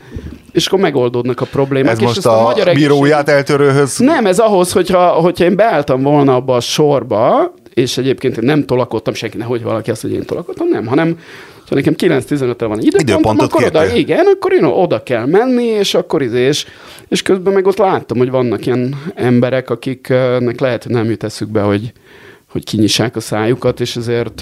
[0.51, 1.91] és akkor megoldódnak a problémák.
[1.91, 6.01] ez és most ezt a, magyar bíróját eltörőhöz nem, ez ahhoz, hogyha, hogyha én beálltam
[6.01, 10.25] volna abba a sorba, és egyébként én nem tolakodtam senki, nehogy valaki azt, hogy én
[10.25, 11.19] tolakodtam, nem, hanem
[11.69, 15.93] ha nekem 9-15-re van időpontom, Időpontot akkor oda, igen, akkor én oda kell menni, és
[15.93, 16.65] akkor izé, és,
[17.07, 21.61] és közben meg ott láttam, hogy vannak ilyen emberek, akiknek lehet, hogy nem jut eszükbe,
[21.61, 21.91] hogy,
[22.51, 24.41] hogy kinyissák a szájukat, és ezért,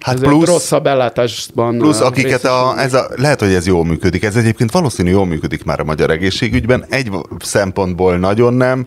[0.00, 4.24] hát ezért plusz- rosszabb ellátásban Plusz akiket a, ez a, lehet, hogy ez jól működik.
[4.24, 6.84] Ez egyébként valószínű jól működik már a magyar egészségügyben.
[6.88, 8.86] Egy szempontból nagyon nem,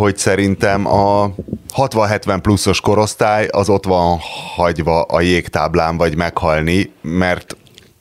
[0.00, 1.34] hogy szerintem a
[1.76, 4.18] 60-70 pluszos korosztály az ott van
[4.56, 7.56] hagyva a jégtáblán, vagy meghalni, mert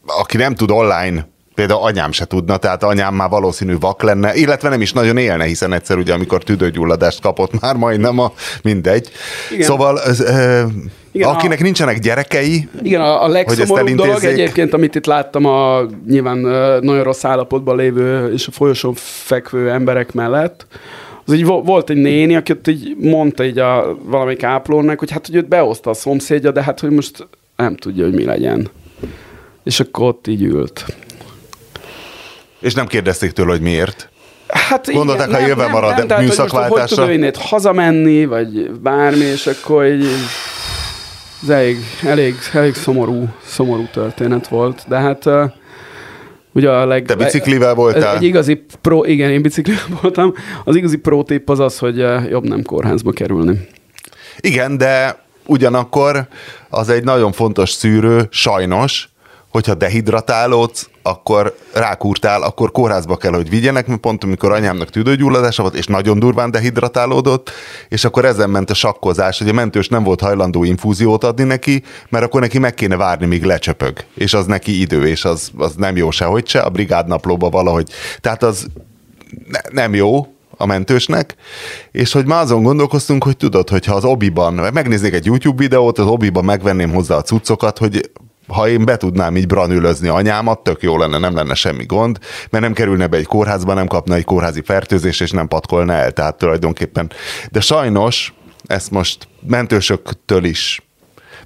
[0.06, 4.70] aki nem tud online Például anyám se tudna, tehát anyám már valószínű vak lenne, illetve
[4.70, 8.32] nem is nagyon élne, hiszen egyszer ugye, amikor tüdőgyulladást kapott, már majdnem a
[8.64, 9.10] mindegy.
[9.52, 9.66] Igen.
[9.66, 10.64] Szóval ez, ö,
[11.12, 15.82] Igen, akinek a- nincsenek gyerekei, Igen, a, a legszomorúbb dolog egyébként, amit itt láttam a
[16.08, 16.38] nyilván
[16.82, 20.68] nagyon rossz állapotban lévő és a folyosón fekvő emberek mellett,
[21.30, 25.12] az így vo- volt egy néni, aki ott így mondta így a valamelyik ápolónak, hogy
[25.12, 28.70] hát, hogy őt behozta a szomszédja, de hát, hogy most nem tudja, hogy mi legyen.
[29.64, 30.86] És akkor ott így ült.
[32.60, 34.10] és nem kérdezték tőle, hogy miért.
[34.48, 36.80] Hát Gondolták, ha élve marad hogy most műszakváltásra?
[36.80, 40.08] Hogy tud ő innét hazamenni, vagy bármi, és akkor így,
[41.44, 44.84] ez elég, elég, elég szomorú, szomorú történet volt.
[44.88, 45.52] De hát uh,
[46.54, 47.06] ugye a leg...
[47.06, 48.16] Te biciklivel voltál?
[48.16, 50.34] Egy igazi pro, igen, én biciklivel voltam.
[50.64, 53.68] Az igazi pro tip az az, hogy uh, jobb nem kórházba kerülni.
[54.40, 56.28] Igen, de ugyanakkor
[56.70, 59.10] az egy nagyon fontos szűrő, sajnos,
[59.50, 65.76] hogyha dehidratálódsz, akkor rákúrtál, akkor kórházba kell, hogy vigyenek, mert pont amikor anyámnak tüdőgyulladása volt,
[65.76, 67.52] és nagyon durván dehidratálódott,
[67.90, 71.84] és akkor ezen ment a sakkozás, hogy a mentős nem volt hajlandó infúziót adni neki,
[72.10, 74.04] mert akkor neki meg kéne várni, míg lecsöpög.
[74.14, 77.90] És az neki idő, és az, az nem jó sehogy se, a brigádnaplóba valahogy.
[78.22, 78.68] Tehát az
[79.48, 81.36] ne, nem jó a mentősnek,
[81.92, 86.08] és hogy már azon gondolkoztunk, hogy tudod, hogyha az obiban, megnéznék egy YouTube videót, az
[86.08, 88.12] obiban megvenném hozzá a cuccokat, hogy
[88.54, 92.18] ha én be tudnám így branülözni anyámat, tök jó lenne, nem lenne semmi gond,
[92.50, 96.12] mert nem kerülne be egy kórházba, nem kapna egy kórházi fertőzés, és nem patkolna el,
[96.12, 97.12] tehát tulajdonképpen.
[97.52, 98.34] De sajnos,
[98.66, 100.82] ezt most mentősöktől is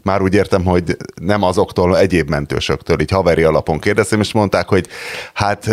[0.03, 4.87] már úgy értem, hogy nem azoktól, egyéb mentősöktől, így haveri alapon kérdeztem, és mondták, hogy
[5.33, 5.65] hát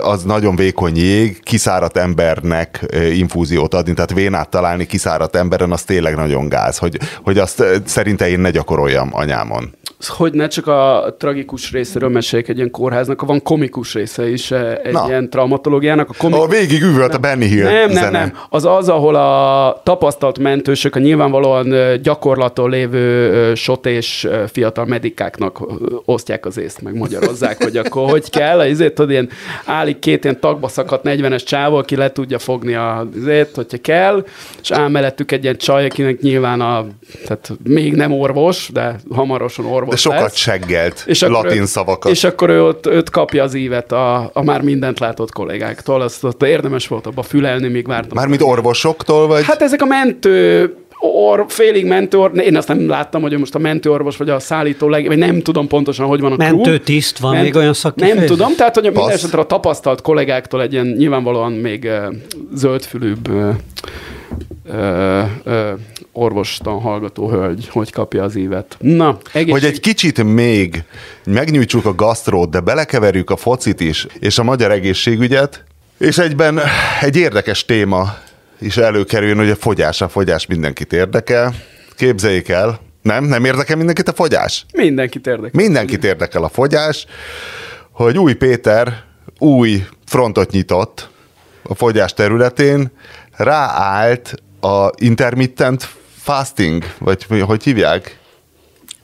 [0.00, 6.16] az nagyon vékony jég, kiszáradt embernek infúziót adni, tehát vénát találni kiszáradt emberen, az tényleg
[6.16, 9.74] nagyon gáz, hogy, hogy azt szerinte én ne gyakoroljam anyámon.
[10.08, 14.78] Hogy ne csak a tragikus részéről meséljek egy ilyen kórháznak, van komikus része is eh,
[14.82, 15.04] egy Na.
[15.06, 16.10] ilyen traumatológiának.
[16.10, 16.40] A komik...
[16.40, 18.00] A végig üvölt a Benny Hill Nem, zene.
[18.00, 18.32] nem, nem.
[18.48, 24.42] Az az, ahol a tapasztalt mentősök, a nyilvánvalóan ö, gyakorlaton lévő ö, sot és ö,
[24.52, 25.60] fiatal medikáknak
[26.04, 28.60] osztják az észt, meg magyarozzák, hogy akkor hogy kell.
[28.60, 29.28] Ezért tudod, ilyen
[29.64, 34.26] állik két ilyen tagba szakadt 40-es csávó, aki le tudja fogni a azért, hogyha kell,
[34.60, 36.86] és áll mellettük egy ilyen csaj, akinek nyilván a,
[37.24, 40.36] tehát még nem orvos, de hamarosan orvos De sokat lesz.
[40.36, 42.10] seggelt És latin ő- szavakat.
[42.12, 46.00] És akkor ő ott, őt kapja az ívet a, a már mindent látott kollégáktól.
[46.00, 48.10] Azt ott érdemes volt abba fülelni, míg vártam.
[48.14, 49.44] Mármint orvosoktól, vagy?
[49.44, 54.16] Hát ezek a mentő, or, félig mentőor, én azt nem láttam, hogy most a mentőorvos
[54.16, 56.54] vagy a szállító, leg, vagy nem tudom pontosan, hogy van a crew.
[56.54, 58.28] Mentőtiszt van még olyan szakifejezés?
[58.28, 62.14] Nem tudom, tehát hogy minden esetre a tapasztalt kollégáktól egy ilyen nyilvánvalóan még uh,
[62.54, 63.54] zöldfülűbb uh,
[64.64, 65.72] ö, ö,
[66.12, 68.76] orvostan hallgató hölgy, hogy kapja az évet.
[68.80, 69.52] Na, egészség...
[69.52, 70.82] Hogy egy kicsit még
[71.24, 75.64] megnyújtsuk a gasztrót, de belekeverjük a focit is, és a magyar egészségügyet,
[75.98, 76.60] és egyben
[77.00, 78.14] egy érdekes téma
[78.60, 81.54] is előkerül, hogy a fogyás, a fogyás mindenkit érdekel.
[81.96, 83.24] Képzeljék el, nem?
[83.24, 84.66] Nem érdekel mindenkit a fogyás?
[84.72, 85.60] Mindenkit érdekel.
[85.62, 87.06] Mindenkit érdekel a fogyás,
[87.90, 89.02] hogy új Péter
[89.38, 91.08] új frontot nyitott
[91.62, 92.90] a fogyás területén,
[93.36, 98.18] ráállt a intermittent fasting, vagy hogy hívják?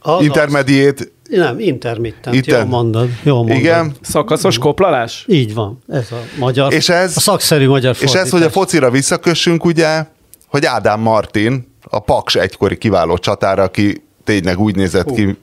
[0.03, 0.23] Azaz.
[0.25, 3.09] Intermediate, Nem, intermittent, Inter- jól mondod.
[3.23, 3.57] Jól mondod.
[3.57, 5.25] igen, Szakaszos koplalás?
[5.29, 8.53] Így van, ez a magyar, És ez- a szakszerű magyar és ez, hogy a fordítás.
[8.53, 10.05] focira visszakössünk, ugye,
[10.47, 15.37] hogy Ádám Martin, a Paks egykori kiváló csatára, aki tényleg úgy nézett ki,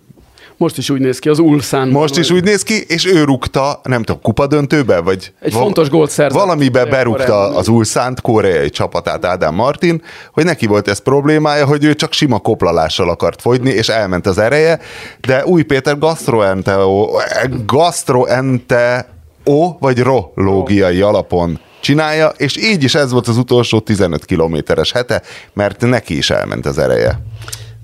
[0.58, 1.88] Most is úgy néz ki az Ulszán.
[1.88, 6.10] most is úgy néz ki, és ő rúgta, nem tudom, kupadöntőbe, vagy Egy fontos gólt
[6.10, 6.40] szerzett.
[6.40, 10.02] Valamibe berúgta az Ulszánt, koreai csapatát Ádám Martin,
[10.34, 14.38] hogy neki volt ez problémája, hogy ő csak sima koplalással akart fogyni, és elment az
[14.38, 14.80] ereje,
[15.22, 17.10] de új Péter gastroenteo,
[17.66, 25.22] gastroenteo vagy rológiai alapon csinálja, és így is ez volt az utolsó 15 kilométeres hete,
[25.54, 27.20] mert neki is elment az ereje.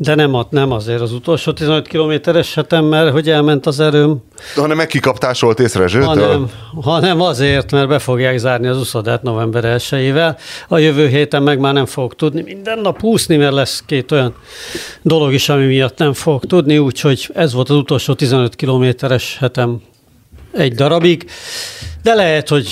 [0.04, 4.24] De nem, nem azért az utolsó 15 kilométeres hetem, mert hogy elment az erőm,
[4.56, 6.08] Hanem megkikaptásolt észre Zsőtől.
[6.08, 10.14] hanem, hanem azért, mert be fogják zárni az uszodát november 1
[10.68, 14.36] A jövő héten meg már nem fogok tudni minden nap úszni, mert lesz két olyan
[15.02, 19.82] dolog is, ami miatt nem fogok tudni, úgyhogy ez volt az utolsó 15 kilométeres hetem
[20.54, 21.26] egy darabig,
[22.04, 22.68] de lehet, hogy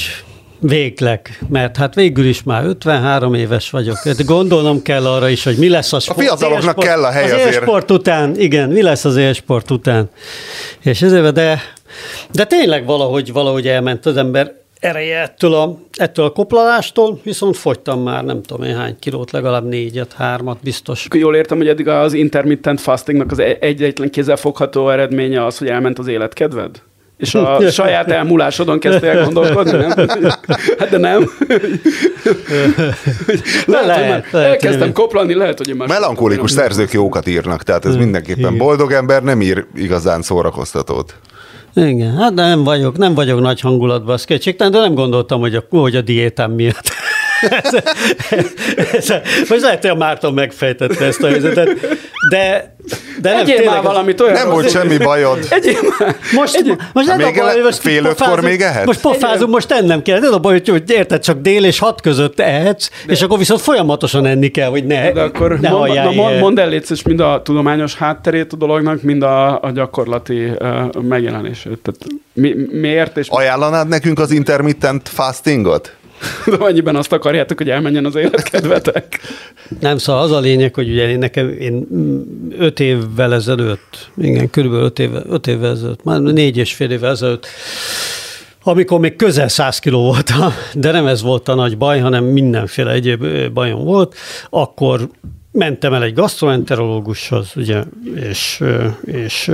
[0.61, 3.97] végleg, mert hát végül is már 53 éves vagyok.
[3.97, 6.19] Hát Gondolnom kell arra is, hogy mi lesz a sport.
[6.19, 7.47] fiataloknak az élsport- kell a hely az azért.
[7.53, 10.09] élsport után, igen, mi lesz az élsport után.
[10.81, 11.61] És ezért, de,
[12.31, 18.01] de tényleg valahogy, valahogy elment az ember ereje ettől a, ettől a koplalástól, viszont fogytam
[18.01, 21.07] már nem tudom én hány kilót, legalább négyet, hármat biztos.
[21.15, 25.99] Jól értem, hogy eddig az intermittent fastingnak az e- egyetlen kézzelfogható eredménye az, hogy elment
[25.99, 26.81] az életkedved?
[27.21, 29.91] És a saját elmúlásodon kezdtél el gondolkodni, nem?
[30.79, 31.29] Hát de nem.
[33.65, 35.87] lehet, lehet, hogy már lehet, elkezdtem hogy- koplani, lehet, hogy én már...
[35.87, 38.57] Melankolikus szerzők jókat írnak, tehát ez mindenképpen igen.
[38.57, 41.15] boldog ember nem ír igazán szórakoztatót.
[41.75, 45.63] Igen, hát nem vagyok, nem vagyok nagy hangulatban, az kétségtelen, de nem gondoltam, hogy a,
[45.69, 46.89] hogy a diétám miatt.
[47.41, 47.73] Ez,
[48.93, 49.09] ez,
[49.49, 51.69] most lehet, hogy a Márton megfejtette ezt a helyzetet,
[52.29, 52.75] de,
[53.21, 55.45] de nem Egyél már az- valamit olyan Nem volt semmi bajod.
[55.49, 56.15] Egyél már.
[56.33, 58.85] Most, Egyél- most nem még a baj, most fél ötkor pofázunk- még ehetsz?
[58.85, 60.17] Most pofázunk, most ennem kell.
[60.23, 63.61] Ez a baj, hogy- hogy érted, csak dél és hat között ehetsz, és akkor viszont
[63.61, 67.19] folyamatosan enni kell, hogy ne, De akkor ne mond, halljál na, mondd el szíves, mind
[67.19, 71.79] a tudományos hátterét a dolognak, mind a, a gyakorlati uh, megjelenését.
[71.81, 71.99] Tehát
[72.33, 75.95] mi, miért és Ajánlanád nekünk az intermittent fastingot?
[76.59, 79.19] amennyiben azt akarjátok, hogy elmenjen az életkedvetek.
[79.79, 81.87] Nem, szóval az a lényeg, hogy ugye én nekem én
[82.57, 87.11] öt évvel ezelőtt, igen, körülbelül öt évvel, öt évvel ezelőtt, már négy és fél évvel
[87.11, 87.47] ezelőtt,
[88.63, 92.91] amikor még közel 100 kiló voltam, de nem ez volt a nagy baj, hanem mindenféle
[92.91, 94.15] egyéb bajom volt,
[94.49, 95.09] akkor
[95.51, 97.83] mentem el egy gastroenterológushoz, ugye,
[98.15, 98.63] és,
[99.05, 99.51] és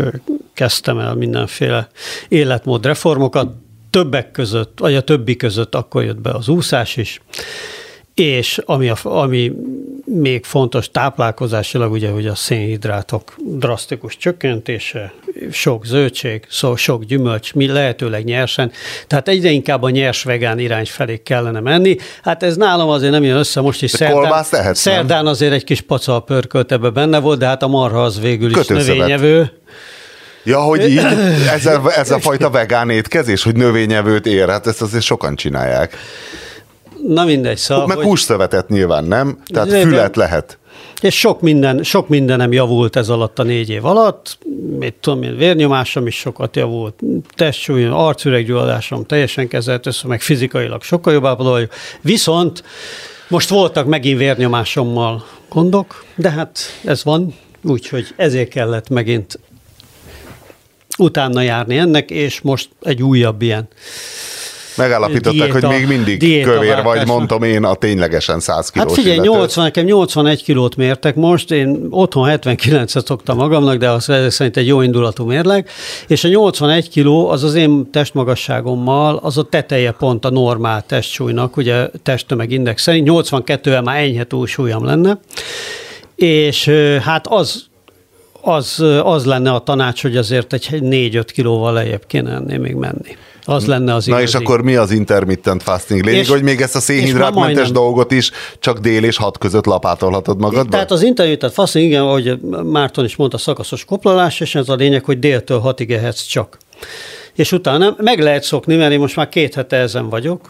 [0.53, 1.87] kezdtem el mindenféle
[2.27, 3.47] életmódreformokat,
[3.97, 7.21] többek között, vagy a többi között akkor jött be az úszás is,
[8.13, 9.51] és ami, a, ami
[10.05, 15.13] még fontos táplálkozásilag, ugye, hogy a szénhidrátok drasztikus csökkentése,
[15.51, 18.71] sok zöldség, szó, sok gyümölcs, mi lehetőleg nyersen,
[19.07, 21.97] tehát egyre inkább a nyers vegán irány felé kellene menni.
[22.23, 24.73] Hát ez nálam azért nem jön össze, most is De szerdán, nem?
[24.73, 28.49] szerdán azért egy kis pacal pörkölt ebbe benne volt, de hát a marha az végül
[28.49, 28.95] is Kötőszövet.
[28.95, 29.51] növényevő.
[30.47, 30.97] Ja, hogy így,
[31.55, 35.95] ez a, ez a fajta vegán étkezés, hogy növényevőt ér, hát ezt azért sokan csinálják.
[37.07, 39.37] Na mindegy, szóval, Meg hogy- hússzövetet nyilván, nem?
[39.53, 40.57] Tehát De- fület lehet.
[41.01, 44.37] És sok, minden, sok mindenem javult ez alatt a négy év alatt.
[44.79, 46.99] Mit tudom én, vérnyomásom is sokat javult,
[47.35, 51.71] testsúlyom, arcüreggyulladásom teljesen kezelt össze, meg fizikailag sokkal jobb vagyok.
[52.01, 52.63] Viszont
[53.27, 59.39] most voltak megint vérnyomásommal gondok, de hát ez van, úgyhogy ezért kellett megint
[60.97, 63.67] utána járni ennek, és most egy újabb ilyen.
[64.77, 68.97] Megállapították, hogy Diéta- még mindig diéta kövér vagy, mondtam én a ténylegesen 100 kilós Hát
[68.97, 69.31] figyelj, illető.
[69.31, 74.57] 80, nekem 81 kilót mértek most, én otthon 79-et szoktam magamnak, de az ezek szerint
[74.57, 75.69] egy jó indulatú mérleg,
[76.07, 81.57] és a 81 kiló az az én testmagasságommal, az a teteje pont a normál testsúlynak,
[81.57, 85.19] ugye testtömegindex szerint, 82-vel már enyhe túlsúlyom lenne,
[86.15, 86.71] és
[87.03, 87.65] hát az
[88.47, 93.15] az, az lenne a tanács, hogy azért egy 4-5 kilóval lejjebb kéne ennél még menni.
[93.43, 94.37] Az lenne az Na igazi.
[94.37, 96.03] és akkor mi az intermittent fasting?
[96.05, 100.39] Lényeg, És- hogy még ezt a szénhidrátmentes dolgot is csak dél és hat között lapátolhatod
[100.39, 100.69] magadba?
[100.71, 105.03] Tehát az intermittent fasting, igen, ahogy Márton is mondta, szakaszos koplalás, és ez a lényeg,
[105.05, 106.57] hogy déltől hatig ehetsz csak.
[107.35, 110.47] És utána meg lehet szokni, mert én most már két hete ezen vagyok,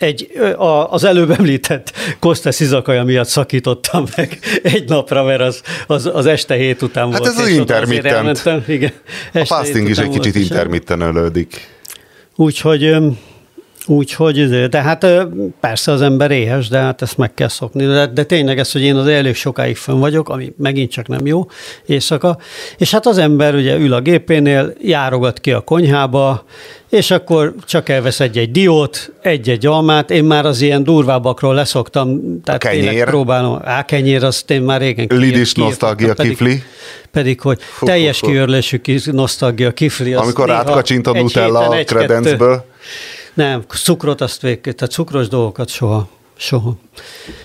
[0.00, 6.10] egy, a, az előbb említett Kostesz izakaja miatt szakítottam meg egy napra, mert az, az,
[6.12, 7.30] az este hét után Hát volt.
[7.30, 8.68] ez az intermittent.
[8.68, 8.92] Igen,
[9.32, 11.68] a fasting is egy kicsit intermitten ölődik.
[12.36, 12.96] Úgyhogy,
[13.86, 15.06] úgyhogy, de hát
[15.60, 17.86] persze az ember éhes, de hát ezt meg kell szokni.
[17.86, 21.26] De, de tényleg ez, hogy én az elég sokáig fönn vagyok, ami megint csak nem
[21.26, 21.46] jó
[21.86, 22.38] éjszaka,
[22.78, 26.44] és hát az ember ugye ül a gépénél, járogat ki a konyhába,
[26.90, 32.60] és akkor csak elvesz egy-egy diót, egy-egy almát, én már az ilyen durvábbakról leszoktam, tehát
[32.60, 32.88] kenyér.
[32.88, 36.62] tényleg próbálom, á, kenyér, azt én már régen Lidis nosztalgia pedig- kifli.
[37.10, 38.32] Pedig, hogy Fú, teljes fú, fú.
[38.32, 40.14] kiörlésű nosztalgia kifli.
[40.14, 42.64] Amikor átkacsint a Nutella a kredencből.
[43.34, 46.08] nem, cukrot azt végig, tehát cukros dolgokat soha.
[46.40, 46.74] Soha.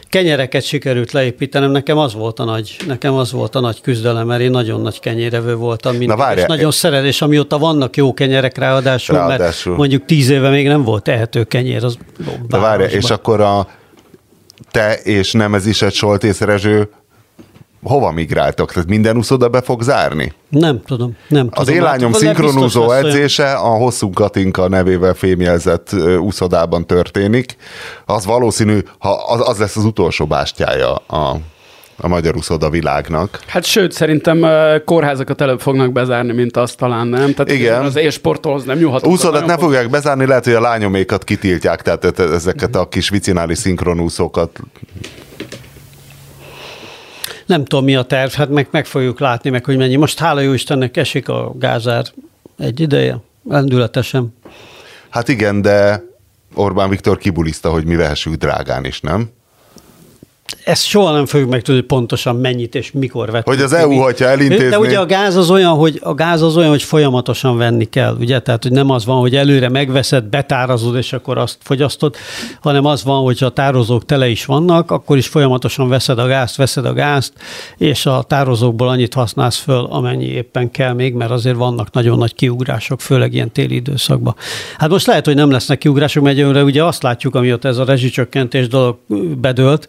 [0.09, 4.41] Kenyereket sikerült leépítenem, nekem az volt a nagy, nekem az volt a nagy küzdelem, mert
[4.41, 8.57] én nagyon nagy kenyérevő voltam mindig, várjál, és nagyon szeret, és amióta vannak jó kenyerek
[8.57, 9.71] ráadásul, Ráadásul.
[9.71, 11.97] mert mondjuk tíz éve még nem volt tehető kenyér, az
[12.47, 13.67] De várja, és akkor a
[14.71, 16.89] te és Nemezised Soltész Rezső
[17.85, 18.71] hova migráltok?
[18.71, 20.33] Tehát minden úszoda be fog zárni?
[20.49, 21.75] Nem tudom, nem Az tudom.
[21.75, 27.55] én lányom Hát, szinkronúzó edzése a Hosszú Katinka nevével fémjelzett úszodában történik.
[28.05, 31.37] Az valószínű, ha az, az lesz az utolsó bástyája a,
[31.97, 33.39] a magyar úszoda világnak.
[33.47, 34.45] Hát sőt, szerintem
[34.85, 37.33] kórházakat előbb fognak bezárni, mint azt talán nem.
[37.33, 37.83] Tehát Igen.
[37.85, 39.13] Az élsportolhoz nem nyúlhatunk.
[39.13, 43.57] Úszodat nem fog- fogják bezárni, lehet, hogy a lányomékat kitiltják, tehát ezeket a kis vicinális
[43.57, 44.59] szinkronúszókat.
[47.45, 49.95] Nem tudom, mi a terv, hát meg, meg fogjuk látni, meg hogy mennyi.
[49.95, 52.05] Most hála jó Istennek esik a gázár
[52.57, 53.17] egy ideje,
[53.49, 54.35] lendületesen.
[55.09, 56.03] Hát igen, de
[56.53, 59.29] Orbán Viktor kibuliszta, hogy mi vehessük drágán is, nem?
[60.63, 63.47] Ezt soha nem fogjuk megtudni, pontosan mennyit és mikor vettünk.
[63.55, 63.73] Hogy az.
[63.73, 66.69] EU, Mi- hogyha elintézné- De ugye a gáz az olyan, hogy a gáz az olyan,
[66.69, 68.39] hogy folyamatosan venni kell, ugye?
[68.39, 72.15] Tehát, hogy nem az van, hogy előre megveszed, betárazod, és akkor azt fogyasztod,
[72.61, 76.55] hanem az van, hogy a tározók tele is vannak, akkor is folyamatosan veszed a gázt,
[76.55, 77.33] veszed a gázt,
[77.77, 82.35] és a tározókból annyit használsz föl, amennyi éppen kell még, mert azért vannak nagyon nagy
[82.35, 84.35] kiugrások, főleg ilyen téli időszakban.
[84.77, 88.67] Hát most lehet, hogy nem lesznek kiugrások, mert ugye azt látjuk, amióta ez a rezsicsökkentés
[88.67, 88.97] dolog
[89.39, 89.87] bedőlt,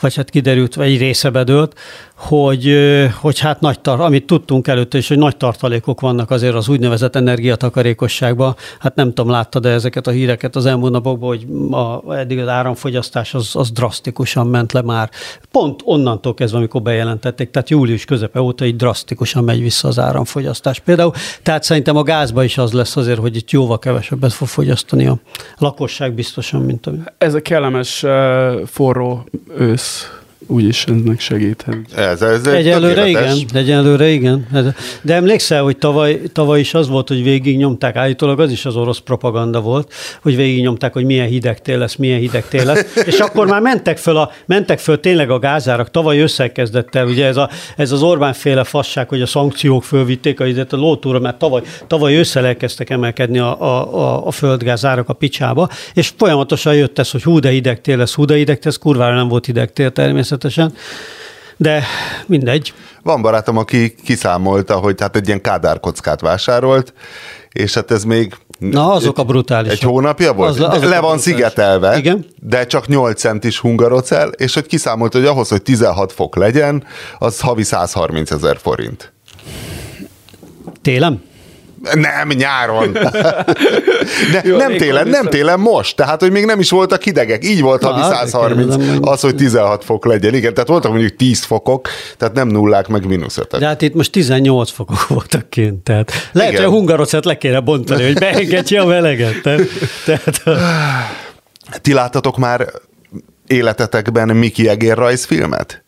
[0.00, 1.78] vagy hát kiderült, vagy egy része bedőlt,
[2.16, 2.76] hogy,
[3.20, 7.16] hogy hát nagy tar- amit tudtunk előtte is, hogy nagy tartalékok vannak azért az úgynevezett
[7.16, 8.56] energiatakarékosságban.
[8.78, 12.48] Hát nem tudom, láttad de ezeket a híreket az elmúlt napokban, hogy a, eddig az
[12.48, 15.10] áramfogyasztás az, az drasztikusan ment le már.
[15.50, 20.80] Pont onnantól kezdve, amikor bejelentették, tehát július közepe óta így drasztikusan megy vissza az áramfogyasztás.
[20.80, 25.06] Például, tehát szerintem a gázba is az lesz azért, hogy itt jóval kevesebbet fog fogyasztani
[25.06, 25.18] a
[25.58, 26.98] lakosság biztosan, mint ami.
[27.18, 28.04] Ez a kellemes
[28.66, 30.10] forró ősz
[30.46, 31.76] úgyis ennek segíthet.
[31.96, 33.40] Ez, ez Egyelőre tökéletes.
[33.40, 34.46] igen, egyelőre igen.
[35.02, 38.76] De emlékszel, hogy tavaly, tavaly is az volt, hogy végig nyomták, állítólag az is az
[38.76, 42.96] orosz propaganda volt, hogy végig nyomták, hogy milyen hideg tél lesz, milyen hideg tél lesz,
[43.06, 47.26] és akkor már mentek föl, a, mentek föl tényleg a gázárak, tavaly összekezdett el, ugye
[47.26, 51.38] ez, a, ez az Orbán féle fasság, hogy a szankciók fölvitték a, a lótúra, mert
[51.38, 56.98] tavaly, tavaly össze elkezdtek emelkedni a, a, a, a földgázárak a picsába, és folyamatosan jött
[56.98, 59.46] ez, hogy hú de hideg tél lesz, hú de hideg tél, ez kurvára nem volt
[59.46, 60.35] hideg tél természetesen,
[61.56, 61.84] de
[62.26, 62.74] mindegy.
[63.02, 66.92] Van barátom, aki kiszámolta, hogy hát egy ilyen kádárkockát vásárolt,
[67.52, 69.76] és hát ez még Na, azok a brutálisok.
[69.76, 70.50] Egy hónapja volt?
[70.50, 71.22] Az- Az, azok le van brutális.
[71.22, 72.26] szigetelve, Igen.
[72.42, 76.84] de csak 8 centis hungarocel, és hogy kiszámolt, hogy ahhoz, hogy 16 fok legyen,
[77.18, 79.12] az havi 130 ezer forint.
[80.82, 81.22] Télen?
[81.94, 82.92] Nem, nyáron.
[84.32, 85.96] De Jó, nem télen, nem vissza- télen most.
[85.96, 87.44] Tehát, hogy még nem is voltak hidegek.
[87.44, 90.34] Így volt hát, 130, kérdezem, hogy- az, hogy 16 fok legyen.
[90.34, 93.60] Igen, tehát voltak mondjuk 10 fokok, tehát nem nullák, meg mínusz ötöt.
[93.60, 96.64] De hát itt most 18 fokok voltak kint, tehát lehet, Igen.
[96.64, 99.42] hogy a hungarocet le kéne bontani, hogy beengedje a meleget.
[99.42, 99.60] Tehát,
[100.04, 100.42] tehát
[101.80, 102.66] Ti láttatok már
[103.46, 105.84] életetekben Miki Egér rajzfilmet?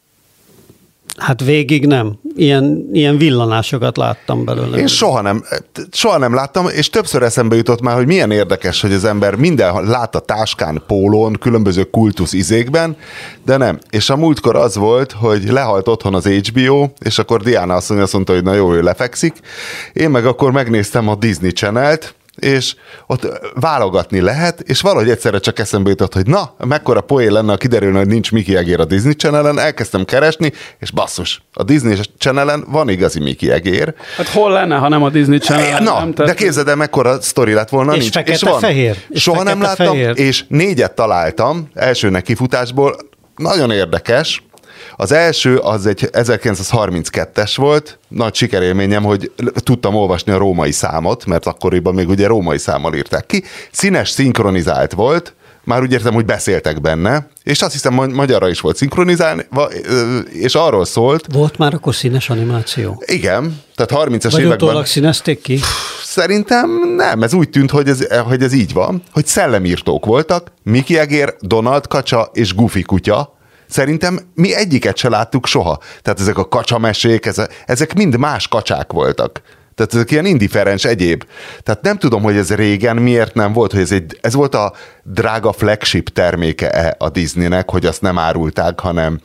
[1.18, 2.18] Hát végig nem.
[2.36, 4.76] Ilyen, ilyen villanásokat láttam belőle.
[4.76, 5.44] Én soha nem,
[5.90, 9.84] soha nem láttam, és többször eszembe jutott már, hogy milyen érdekes, hogy az ember minden
[9.84, 12.96] lát a táskán, pólón, különböző kultusz izékben,
[13.44, 13.78] de nem.
[13.90, 18.32] És a múltkor az volt, hogy lehalt otthon az HBO, és akkor Diana azt mondta,
[18.32, 19.34] hogy na jó, ő lefekszik.
[19.92, 22.74] Én meg akkor megnéztem a Disney Channel-t, és
[23.06, 27.56] ott válogatni lehet, és valahogy egyszerre csak eszembe jutott, hogy na, mekkora poén lenne, ha
[27.56, 32.64] kiderülne, hogy nincs Mickey Egér a Disney channel elkezdtem keresni, és basszus, a Disney channel
[32.66, 33.94] van igazi Mickey Egér.
[34.16, 36.10] Hát hol lenne, ha nem a Disney channel Na, nem?
[36.14, 38.12] de képzeld el, mekkora sztori lett volna, És nincs.
[38.12, 38.96] fekete-fehér.
[39.08, 40.26] És Soha nem láttam, fekete-fehér.
[40.26, 42.96] és négyet találtam első nekifutásból,
[43.36, 44.42] nagyon érdekes,
[44.96, 51.46] az első az egy 1932-es volt, nagy sikerélményem, hogy tudtam olvasni a római számot, mert
[51.46, 53.42] akkoriban még ugye római számmal írták ki.
[53.70, 55.32] Színes szinkronizált volt,
[55.64, 60.18] már úgy értem, hogy beszéltek benne, és azt hiszem, magyarra is volt szinkronizálni, va- ö,
[60.18, 63.02] és arról szólt, Volt már akkor színes animáció?
[63.06, 64.68] igen, tehát 30-as Vagy években...
[64.68, 65.58] utólag színezték ki?
[66.04, 70.98] Szerintem nem, ez úgy tűnt, hogy ez, hogy ez így van, hogy szellemírtók voltak, Miki
[70.98, 73.36] Egér, Donald Kacsa és Goofy kutya,
[73.68, 75.80] Szerintem mi egyiket se láttuk soha.
[76.02, 77.26] Tehát ezek a kacsamesék,
[77.66, 79.42] ezek, mind más kacsák voltak.
[79.74, 81.24] Tehát ezek ilyen indiferens egyéb.
[81.62, 84.72] Tehát nem tudom, hogy ez régen miért nem volt, hogy ez, egy, ez volt a
[85.02, 89.20] drága flagship terméke a Disneynek, hogy azt nem árulták, hanem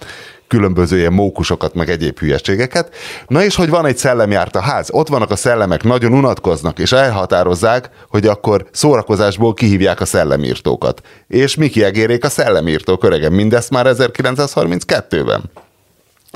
[0.53, 2.95] különböző ilyen mókusokat, meg egyéb hülyeségeket.
[3.27, 6.91] Na és hogy van egy szellemjárt a ház, ott vannak a szellemek, nagyon unatkoznak, és
[6.91, 11.01] elhatározzák, hogy akkor szórakozásból kihívják a szellemírtókat.
[11.27, 15.41] És Miki Egérék a szellemírtók, öregem, mindezt már 1932-ben.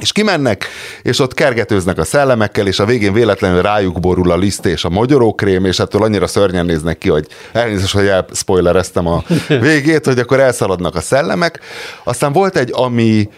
[0.02, 0.66] És kimennek,
[1.02, 4.90] és ott kergetőznek a szellemekkel, és a végén véletlenül rájuk borul a liszt és a
[4.90, 10.40] mogyorókrém, és ettől annyira szörnyen néznek ki, hogy elnézést, hogy elspoilereztem a végét, hogy akkor
[10.40, 11.60] elszaladnak a szellemek.
[12.04, 13.30] Aztán volt egy, ami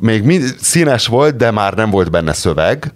[0.00, 2.94] még mind, színes volt, de már nem volt benne szöveg,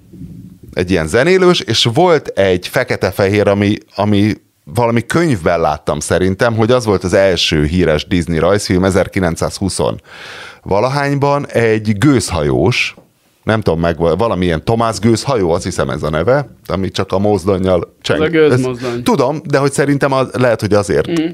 [0.72, 4.32] egy ilyen zenélős, és volt egy fekete-fehér, ami, ami
[4.74, 9.78] valami könyvben láttam szerintem, hogy az volt az első híres Disney rajzfilm 1920
[10.62, 12.94] valahányban egy gőzhajós,
[13.42, 17.94] nem tudom meg, valamilyen Tomás gőzhajó, azt hiszem ez a neve, ami csak a mozdonyjal
[18.02, 18.20] cseng.
[18.20, 19.02] Ez a gőzmozdony.
[19.02, 21.20] Tudom, de hogy szerintem az, lehet, hogy azért.
[21.20, 21.26] Mm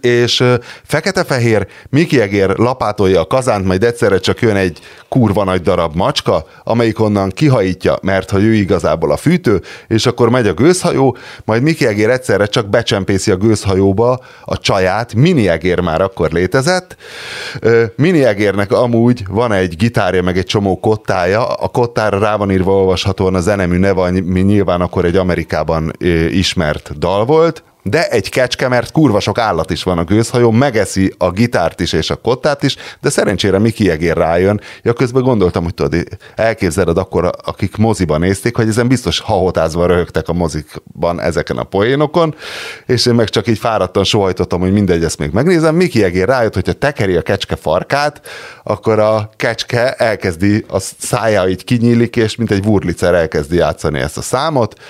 [0.00, 0.44] és
[0.84, 4.78] fekete-fehér Miki Egér lapátolja a kazánt, majd egyszerre csak jön egy
[5.08, 10.28] kurva nagy darab macska, amelyik onnan kihajítja, mert hogy ő igazából a fűtő, és akkor
[10.30, 15.80] megy a gőzhajó, majd Miki Egér egyszerre csak becsempészi a gőzhajóba a csaját, Mini Egér
[15.80, 16.96] már akkor létezett.
[17.96, 22.72] Mini Egérnek amúgy van egy gitárja, meg egy csomó kottája, a kottára rá van írva
[22.72, 25.92] olvashatóan a zenemű neve, ami nyilván akkor egy Amerikában
[26.30, 31.14] ismert dal volt, de egy kecske, mert kurva sok állat is van a gőzhajó, megeszi
[31.18, 34.60] a gitárt is és a kottát is, de szerencsére Miki Egér rájön.
[34.82, 40.28] Ja, közben gondoltam, hogy tudod, elképzeled akkor, akik moziban nézték, hogy ezen biztos hahotázva röhögtek
[40.28, 42.34] a mozikban ezeken a poénokon,
[42.86, 45.74] és én meg csak így fáradtan sohajtottam, hogy mindegy, ezt még megnézem.
[45.74, 48.20] Miki Egér rájött, hogyha tekeri a kecske farkát,
[48.62, 54.18] akkor a kecske elkezdi, a szája így kinyílik, és mint egy vurlicer elkezdi játszani ezt
[54.18, 54.80] a számot.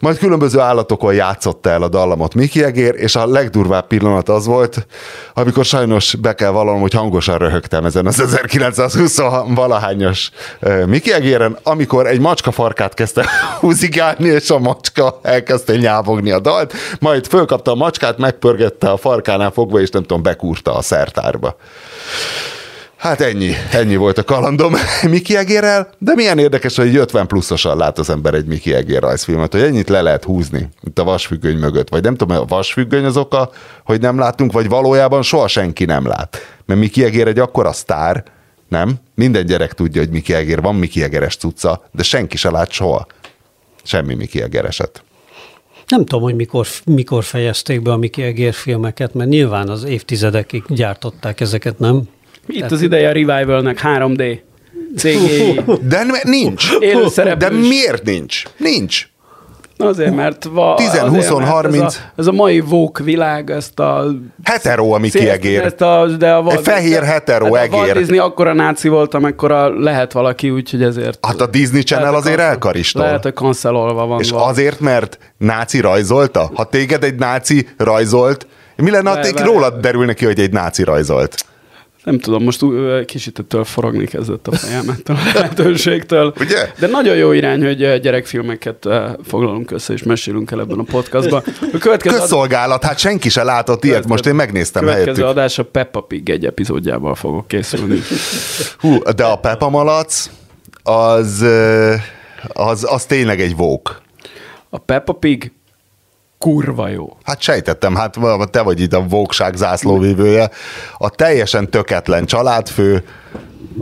[0.00, 4.86] Majd különböző állatokon játszott el a dallamot Miki Egér, és a legdurvább pillanat az volt,
[5.34, 9.18] amikor sajnos be kell vallanom, hogy hangosan röhögtem ezen az 1920
[9.48, 10.30] valahányos
[10.62, 13.26] uh, Miki Egéren, amikor egy macska farkát kezdte
[13.60, 19.50] húzigálni, és a macska elkezdte nyávogni a dalt, majd fölkapta a macskát, megpörgette a farkánál
[19.50, 21.56] fogva, és nem tudom, bekúrta a szertárba.
[22.96, 24.74] Hát ennyi, ennyi volt a kalandom
[25.10, 29.00] Miki Egérrel, de milyen érdekes, hogy egy 50 pluszosan lát az ember egy Miki Egér
[29.00, 33.04] rajzfilmet, hogy ennyit le lehet húzni itt a vasfüggöny mögött, vagy nem tudom, a vasfüggöny
[33.04, 33.50] az oka,
[33.84, 36.38] hogy nem látunk, vagy valójában soha senki nem lát.
[36.66, 38.24] Mert Miki Egér egy akkora sztár,
[38.68, 38.94] nem?
[39.14, 43.06] Minden gyerek tudja, hogy Miki Egér van Miki Egeres cucca, de senki se lát soha.
[43.82, 45.04] Semmi Miki Egereset.
[45.86, 50.62] Nem tudom, hogy mikor, mikor fejezték be a Miki Egér filmeket, mert nyilván az évtizedekig
[50.68, 52.02] gyártották ezeket, nem?
[52.46, 54.38] Itt az ideje a Revivalnek 3D.
[54.96, 55.60] CGI.
[55.82, 56.78] De nincs.
[57.38, 58.42] De miért nincs?
[58.56, 59.08] Nincs.
[59.78, 61.82] Azért, mert, va, 10, azért, 20, mert 30.
[61.84, 64.06] Ez a, ez a mai vók világ, ezt a...
[64.44, 65.60] Hetero a Miki szét- Egér.
[65.62, 67.78] Ezt a, de a, Egy fehér hetero hát A egér.
[67.78, 71.26] Walt Disney akkora náci volt, amekkora lehet valaki, úgyhogy ezért...
[71.26, 73.02] Hát a Disney Channel lehet, azért elkaristol.
[73.02, 74.20] Lehet, hogy cancelolva van.
[74.20, 74.50] És valami.
[74.50, 76.50] azért, mert náci rajzolta?
[76.54, 81.44] Ha téged egy náci rajzolt, mi lenne, ha rólad derül neki, hogy egy náci rajzolt?
[82.06, 82.64] Nem tudom, most
[83.04, 86.32] kicsit ettől forogni kezdett a fejem ettől a lehetőségtől.
[86.40, 86.72] Ugye?
[86.78, 88.88] De nagyon jó irány, hogy gyerekfilmeket
[89.24, 91.42] foglalunk össze és mesélünk el ebben a podcastban.
[91.72, 95.28] A következő, ad- Közszolgálat, hát senki se látott ilyet, most én megnéztem következő helyettük.
[95.38, 97.98] adás a Peppa Pig egy epizódjával fogok készülni.
[98.80, 100.30] Hú, de a Peppa Malac,
[100.82, 101.44] az,
[102.48, 104.00] az, az tényleg egy vók.
[104.70, 105.52] A Peppa Pig
[106.38, 107.16] kurva jó.
[107.22, 108.16] Hát sejtettem, hát
[108.50, 110.50] te vagy itt a vókság zászlóvívője.
[110.98, 113.04] A teljesen töketlen családfő,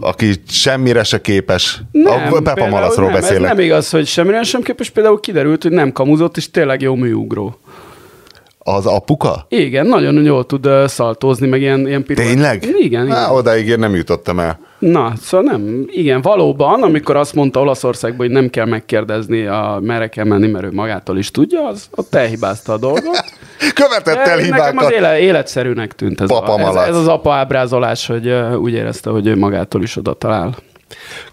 [0.01, 1.81] aki semmire se képes.
[1.93, 3.49] a Peppa például Malacról nem, beszélek.
[3.49, 4.91] Nem igaz, hogy semmire sem képes.
[4.91, 7.59] Például kiderült, hogy nem kamuzott, és tényleg jó műugró.
[8.67, 9.47] Az apuka?
[9.49, 12.27] Igen, nagyon jól tud szaltózni, meg ilyen, ilyen piruett.
[12.29, 12.65] Tényleg?
[12.65, 13.11] Igen, igen.
[13.11, 14.59] Há, odáig én nem jutottam el.
[14.79, 20.09] Na, szóval nem, igen, valóban, amikor azt mondta Olaszországban, hogy nem kell megkérdezni, a, merre
[20.09, 23.25] kell menni, mert ő magától is tudja, az ott elhibázta a dolgot.
[23.75, 24.91] Követett el De Nekem az hibákat.
[24.91, 29.27] éle, életszerűnek tűnt ez, Papa a, ez, ez, az apa ábrázolás, hogy úgy érezte, hogy
[29.27, 30.55] ő magától is oda talál.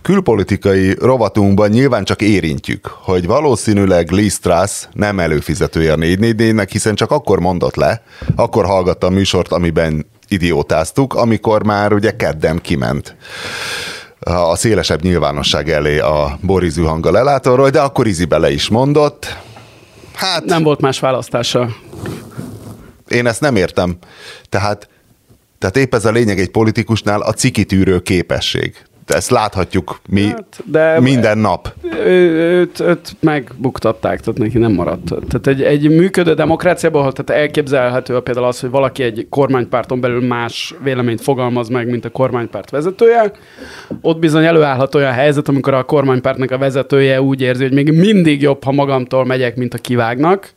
[0.02, 7.12] Külpolitikai rovatunkban nyilván csak érintjük, hogy valószínűleg Lee Strass nem előfizetője a 444-nek, hiszen csak
[7.12, 8.04] akkor mondott le,
[8.36, 13.16] akkor hallgatta a műsort, amiben idiótáztuk, amikor már ugye kedden kiment
[14.20, 19.38] a szélesebb nyilvánosság elé a Boris Hanga lelátóról, de akkor Izi bele is mondott.
[20.14, 21.70] Hát Nem volt más választása.
[23.08, 23.98] én ezt nem értem.
[24.50, 24.90] Tehát,
[25.60, 28.76] tehát épp ez a lényeg egy politikusnál, a cikitűrő képesség.
[29.08, 31.74] Ezt láthatjuk mi Hát, de- minden nap.
[32.06, 35.06] Őt, őt megbuktatták, tehát neki nem maradt.
[35.06, 40.28] Tehát egy, egy működő demokráciában, ahol tehát elképzelhető például az, hogy valaki egy kormánypárton belül
[40.28, 43.32] más véleményt fogalmaz meg, mint a kormánypárt vezetője,
[44.02, 48.42] ott bizony előállhat olyan helyzet, amikor a kormánypártnak a vezetője úgy érzi, hogy még mindig
[48.42, 50.54] jobb, ha magamtól megyek, mint a kivágnak,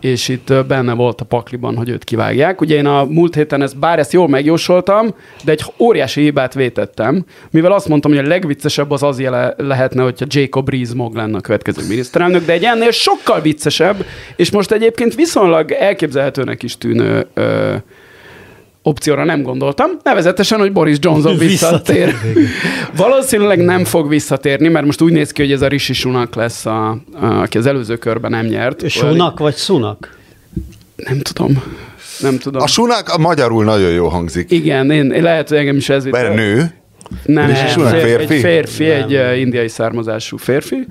[0.00, 2.60] és itt benne volt a pakliban, hogy őt kivágják.
[2.60, 5.14] Ugye én a múlt héten ezt, bár ezt jól megjósoltam,
[5.44, 10.02] de egy óriási hibát vétettem, mivel azt mondtam, hogy a legviccesebb az az jele lehetne,
[10.02, 14.04] hogyha Jacob Rees-Mogg lenne a következő miniszterelnök, de egy ennél sokkal viccesebb,
[14.36, 17.74] és most egyébként viszonylag elképzelhetőnek is tűnő ö,
[18.86, 22.06] opcióra nem gondoltam, nevezetesen, hogy Boris Johnson Visszatér.
[22.06, 22.46] visszatér.
[22.96, 26.66] Valószínűleg nem fog visszatérni, mert most úgy néz ki, hogy ez a Rishi Sunak lesz,
[26.66, 28.88] a, a, aki az előző körben nem nyert.
[28.88, 30.18] Sunak vagy Sunak?
[30.96, 31.62] Nem tudom.
[32.20, 32.62] Nem tudom.
[32.62, 34.50] A sunak a magyarul nagyon jó hangzik.
[34.50, 36.04] Igen, én, én lehet, hogy engem is ez.
[36.04, 36.74] Mert nő,
[37.24, 38.34] Nem, Rishi nem, Sunak férfi?
[38.34, 39.02] Egy férfi, Nem.
[39.02, 40.86] egy indiai származású férfi.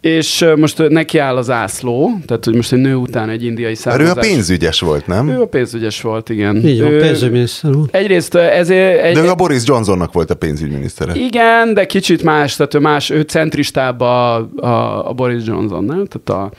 [0.00, 4.00] És most neki áll az ászló, tehát hogy most egy nő után egy indiai mert
[4.00, 5.28] ő a pénzügyes volt, nem?
[5.28, 6.56] Ő a pénzügyes volt, igen.
[6.66, 7.88] Így van, Ő- pénzügyminiszter úr.
[7.90, 9.02] Egyrészt ezért...
[9.02, 11.14] Egy, De ő a Boris Johnsonnak volt a pénzügyminisztere.
[11.14, 16.06] Igen, de kicsit más, tehát ő más, ő centristább a, a, a Boris Johnson, nem?
[16.06, 16.56] Tehát a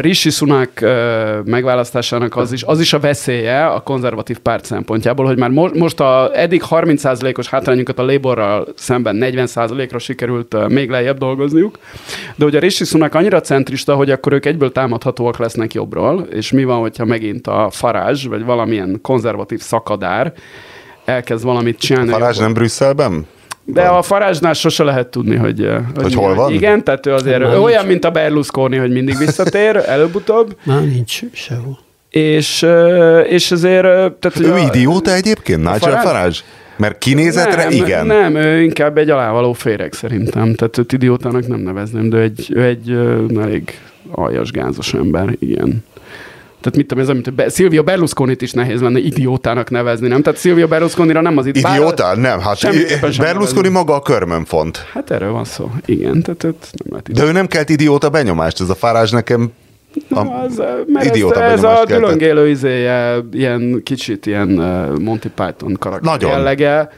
[0.00, 0.70] Rishi Sunak
[1.44, 6.00] megválasztásának az is, az is a veszélye a konzervatív párt szempontjából, hogy már mo- most
[6.00, 11.78] a eddig 30%-os hátrányunkat a Laborral szemben 40%-ra sikerült még lejjebb dolgozniuk,
[12.36, 16.52] de hogy a Rishi Sunak annyira centrista, hogy akkor ők egyből támadhatóak lesznek jobbról, és
[16.52, 20.32] mi van, hogyha megint a Farage, vagy valamilyen konzervatív szakadár
[21.04, 22.10] elkezd valamit csinálni.
[22.10, 23.26] Farázs nem Brüsszelben?
[23.64, 26.52] De a Farázsnál sose lehet tudni, hogy, eh, Hogy hol van?
[26.52, 27.86] Igen, tehát ő azért Már ő olyan, nincs.
[27.90, 31.78] mint a Berlusconi, hogy mindig visszatér, előbb-utóbb, Már nincs sehol.
[32.10, 33.84] és, eh, és azért...
[33.84, 36.00] eh, Tehát, hogy Ő a- idióta egyébként, Nigel?
[36.00, 36.36] Farage?
[36.76, 38.06] Mert kinézetre nem, igen.
[38.06, 40.54] Nem, ő inkább egy alávaló féreg szerintem.
[40.54, 42.90] Tehát őt idiótának nem nevezném, de egy, ő egy
[43.40, 43.78] elég
[44.10, 45.84] aljas, gázos ember, igen.
[46.64, 50.22] Tehát mit tudom, ez hogy Be- Silvio Berlusconit is nehéz lenne idiótának nevezni, nem?
[50.22, 51.46] Tehát Silvio Berlusconira nem az.
[51.46, 52.16] Idióta?
[52.16, 53.78] Nem, hát Semmiképpen sem Berlusconi nevezni.
[53.78, 54.76] maga a körmön font.
[54.92, 55.70] Hát erről van szó.
[55.84, 59.50] Igen, tehát őt nem lehet De ő nem kelt idióta benyomást, ez a Farázs nekem
[60.10, 61.98] a, Az, eh, mert ez, idióta ez a benyomást keltett.
[61.98, 66.30] dülöngélő izéje, ilyen kicsit ilyen uh, Monty Python karakter Nagyon.
[66.30, 66.90] jellege,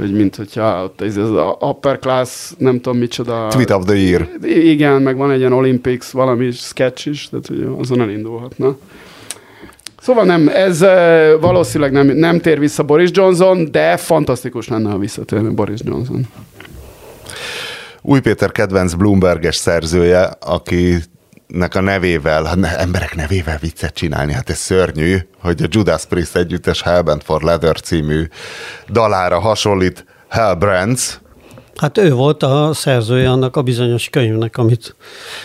[0.00, 1.30] hogy mint hogyha ott ez az
[1.60, 3.46] upper class, nem tudom micsoda.
[3.50, 4.28] Tweet of the Year.
[4.42, 8.76] Igen, meg van egy ilyen Olympics valami sketch is, tehát hogy azon elindulhatna.
[10.00, 10.80] Szóval nem, ez
[11.40, 16.26] valószínűleg nem, nem tér vissza Boris Johnson, de fantasztikus lenne, ha visszatérne Boris Johnson.
[18.02, 20.30] Új Péter kedvenc Bloomberges szerzője,
[21.50, 26.04] akinek a nevével, hát ne, emberek nevével viccet csinálni, hát ez szörnyű, hogy a Judas
[26.06, 28.28] Priest együttes Hellbent for Leather című
[28.88, 30.04] dalára hasonlít.
[30.28, 31.18] Hellbrands,
[31.76, 34.96] Hát ő volt a szerzője annak a bizonyos könyvnek, amit,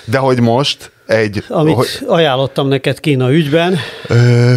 [0.06, 1.44] de hogy most egy...
[1.48, 3.78] amit hogy, ajánlottam neked Kína ügyben,
[4.08, 4.54] ö,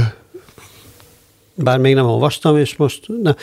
[1.55, 3.35] bár még nem olvastam, és most ne.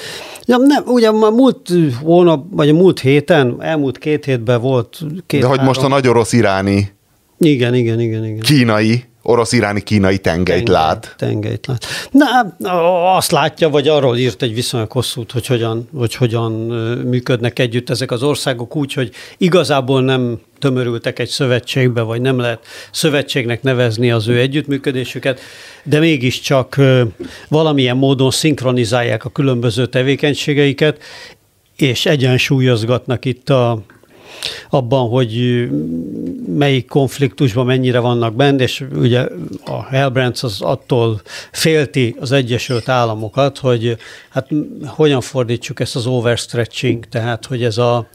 [0.46, 1.70] Ja, nem, ugye a múlt
[2.02, 6.08] hónap, vagy a múlt héten, elmúlt két hétben volt két de hogy most a nagy
[6.08, 6.95] orosz iráni,
[7.40, 8.40] Igen, igen, igen, igen.
[8.40, 11.16] kínai, orosz-iráni kínai tengelyt lát.
[11.18, 11.86] Tengelyt lát.
[12.12, 12.56] Na,
[13.16, 16.52] azt látja, vagy arról írt egy viszonylag hosszút, hogy hogyan, hogy hogyan
[17.06, 22.60] működnek együtt ezek az országok úgy, hogy igazából nem tömörültek egy szövetségbe, vagy nem lehet
[22.92, 25.40] szövetségnek nevezni az ő együttműködésüket,
[25.84, 26.82] de mégiscsak
[27.48, 31.02] valamilyen módon szinkronizálják a különböző tevékenységeiket,
[31.76, 33.84] és egyensúlyozgatnak itt a,
[34.70, 35.68] abban, hogy
[36.56, 39.28] melyik konfliktusban mennyire vannak benne, és ugye
[39.66, 41.22] a Hellbrands az attól
[41.52, 43.98] félti az Egyesült Államokat, hogy
[44.30, 44.48] hát
[44.86, 48.08] hogyan fordítsuk ezt az overstretching, tehát hogy ez a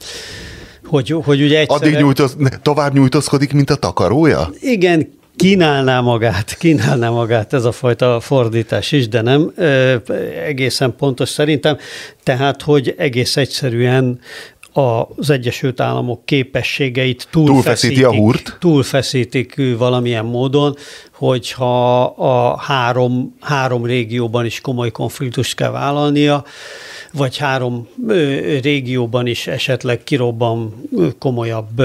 [0.85, 4.49] hogy, hogy ugye egyszerre, Addig nyújtoz, tovább nyújtózkodik, mint a takarója?
[4.59, 9.51] igen, kínálná magát, kínálná magát ez a fajta fordítás is, de nem
[10.45, 11.77] egészen pontos szerintem.
[12.23, 14.19] Tehát, hogy egész egyszerűen
[14.73, 18.57] az Egyesült Államok képességeit Túlfeszíti a húrt?
[18.59, 20.75] túlfeszítik valamilyen módon,
[21.11, 26.43] hogyha a három, három régióban is komoly konfliktust kell vállalnia,
[27.11, 27.87] vagy három
[28.61, 30.89] régióban is esetleg kirobban
[31.19, 31.81] komolyabb,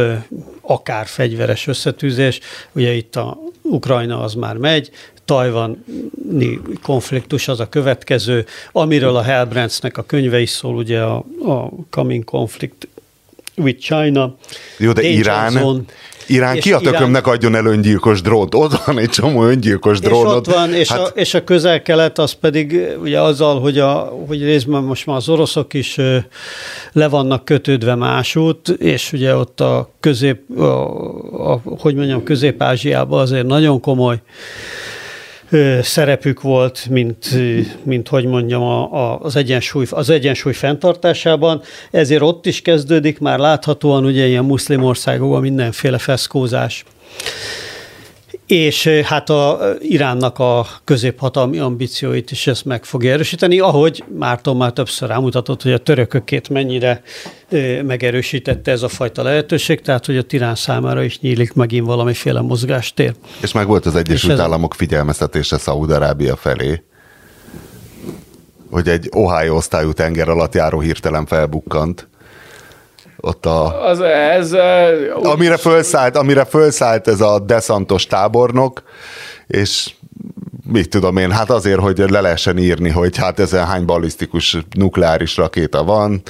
[0.61, 2.41] akár fegyveres összetűzés.
[2.73, 4.91] Ugye itt a Ukrajna az már megy,
[5.25, 11.71] tajvani konfliktus az a következő, amiről a Hellbrandsnek a könyve is szól, ugye a, a
[11.91, 12.89] Coming Conflict
[13.57, 14.37] with China.
[14.79, 15.83] Jó, de Danger Irán, Zone.
[16.27, 18.55] Irán És ki a Irán- tökömnek adjon el öngyilkos drónt?
[18.55, 20.35] Ott van egy csomó öngyilkos És drónod.
[20.37, 24.13] ott van, és, hát, a, és a közel-kelet az pedig ö, ugye azzal, hogy, a,
[24.27, 26.17] hogy részben most már az oroszok is ö,
[26.93, 33.47] le vannak kötődve másút, és ugye ott a közép, a, a, hogy mondjam, közép-ázsiában azért
[33.47, 34.17] nagyon komoly
[35.83, 37.29] szerepük volt, mint,
[37.83, 41.63] mint hogy mondjam, a, a, az, egyensúly, az egyensúly fenntartásában.
[41.91, 46.85] Ezért ott is kezdődik már láthatóan ugye ilyen muszlim országokban mindenféle feszkózás.
[48.47, 54.73] És hát a Iránnak a középhatalmi ambícióit is ezt meg fogja erősíteni, ahogy Márton már
[54.73, 57.03] többször rámutatott, hogy a törökökét mennyire
[57.83, 63.15] megerősítette ez a fajta lehetőség, tehát hogy a Irán számára is nyílik megint valamiféle mozgástér.
[63.43, 66.83] És meg volt az Egyesült ez- Államok figyelmeztetése Szaúd-Arábia felé,
[68.71, 72.09] hogy egy Ohio osztályú tenger alatt járó hirtelen felbukkant.
[73.27, 78.83] Ott a, Az, ez, ö, amire fölszállt, amire fölszállt ez a deszantos tábornok,
[79.47, 79.91] és
[80.73, 85.37] mit tudom én, hát azért, hogy le lehessen írni, hogy hát ezen hány ballisztikus nukleáris
[85.37, 86.23] rakéta van,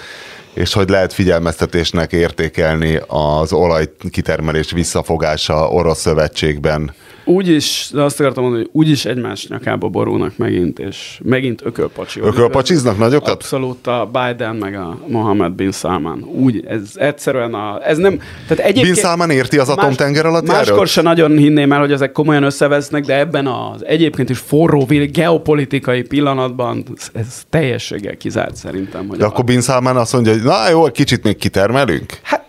[0.55, 6.94] és hogy lehet figyelmeztetésnek értékelni az olajkitermelés visszafogása orosz szövetségben.
[7.29, 11.61] Úgy is, de azt akartam mondani, hogy úgy is egymás nyakába borulnak megint, és megint
[11.64, 12.20] ökölpacsi.
[12.20, 13.29] Ökölpacsiznak nagyokat?
[13.29, 16.22] Abszolút a Biden meg a Mohammed bin Salman.
[16.22, 18.95] Úgy, ez egyszerűen a, ez nem, tehát egyébként...
[18.95, 20.87] Bin Salman érti az atomtenger alatt Máskor járót?
[20.87, 26.03] se nagyon hinném el, hogy ezek komolyan összevesznek, de ebben az egyébként is forró geopolitikai
[26.03, 29.09] pillanatban ez, teljességgel kizárt szerintem.
[29.09, 32.18] Hogy De a- akkor Bin Salman azt mondja, hogy na jó, kicsit még kitermelünk?
[32.22, 32.45] Hát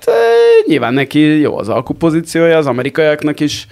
[0.65, 3.67] nyilván neki jó az alkupozíciója, az amerikaiaknak is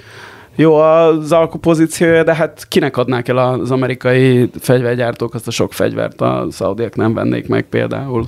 [0.55, 6.21] jó az alkupozíciója, de hát kinek adnák el az amerikai fegyvergyártók azt a sok fegyvert,
[6.21, 8.25] a szaudiak nem vennék meg például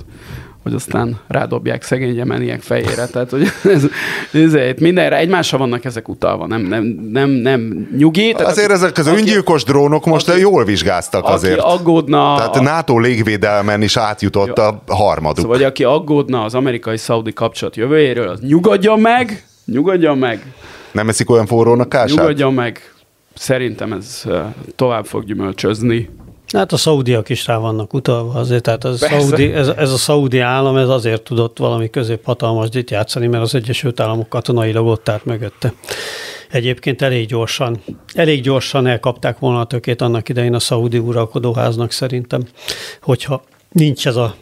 [0.62, 3.06] hogy aztán rádobják szegény jemeniek fejére.
[3.06, 3.42] Tehát, hogy
[3.74, 3.84] ez,
[4.32, 8.32] ez, ez mindenre egymásra vannak ezek utalva, nem, nem, nem, nem nyugi.
[8.32, 11.58] Tehát Azért aki- ezek az aki- öngyilkos drónok most aki- jól vizsgáztak aki azért.
[11.58, 12.34] aggódna...
[12.36, 15.44] Tehát a NATO légvédelmen is átjutott a harmaduk.
[15.44, 20.52] Szóval, aki aggódna az amerikai-szaudi kapcsolat jövőjéről, az nyugodjon meg, nyugodjon meg,
[20.98, 22.16] Nem eszik olyan forrón a kását?
[22.16, 22.94] nyugodjon meg.
[23.34, 24.24] Szerintem ez
[24.76, 26.08] tovább fog gyümölcsözni.
[26.52, 29.18] Hát a szaudiak is rá vannak utalva azért, tehát ez, Persze.
[29.20, 33.54] szaudi, ez, ez a szaudi állam ez azért tudott valami középhatalmas itt játszani, mert az
[33.54, 35.72] Egyesült Államok katonailag ott állt mögötte.
[36.50, 37.82] Egyébként elég gyorsan,
[38.14, 42.42] elég gyorsan elkapták volna a tökét annak idején a szaudi uralkodóháznak szerintem,
[43.02, 43.42] hogyha
[43.72, 44.34] nincs ez a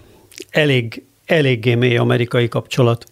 [0.50, 3.04] elég, eléggé mély amerikai kapcsolat.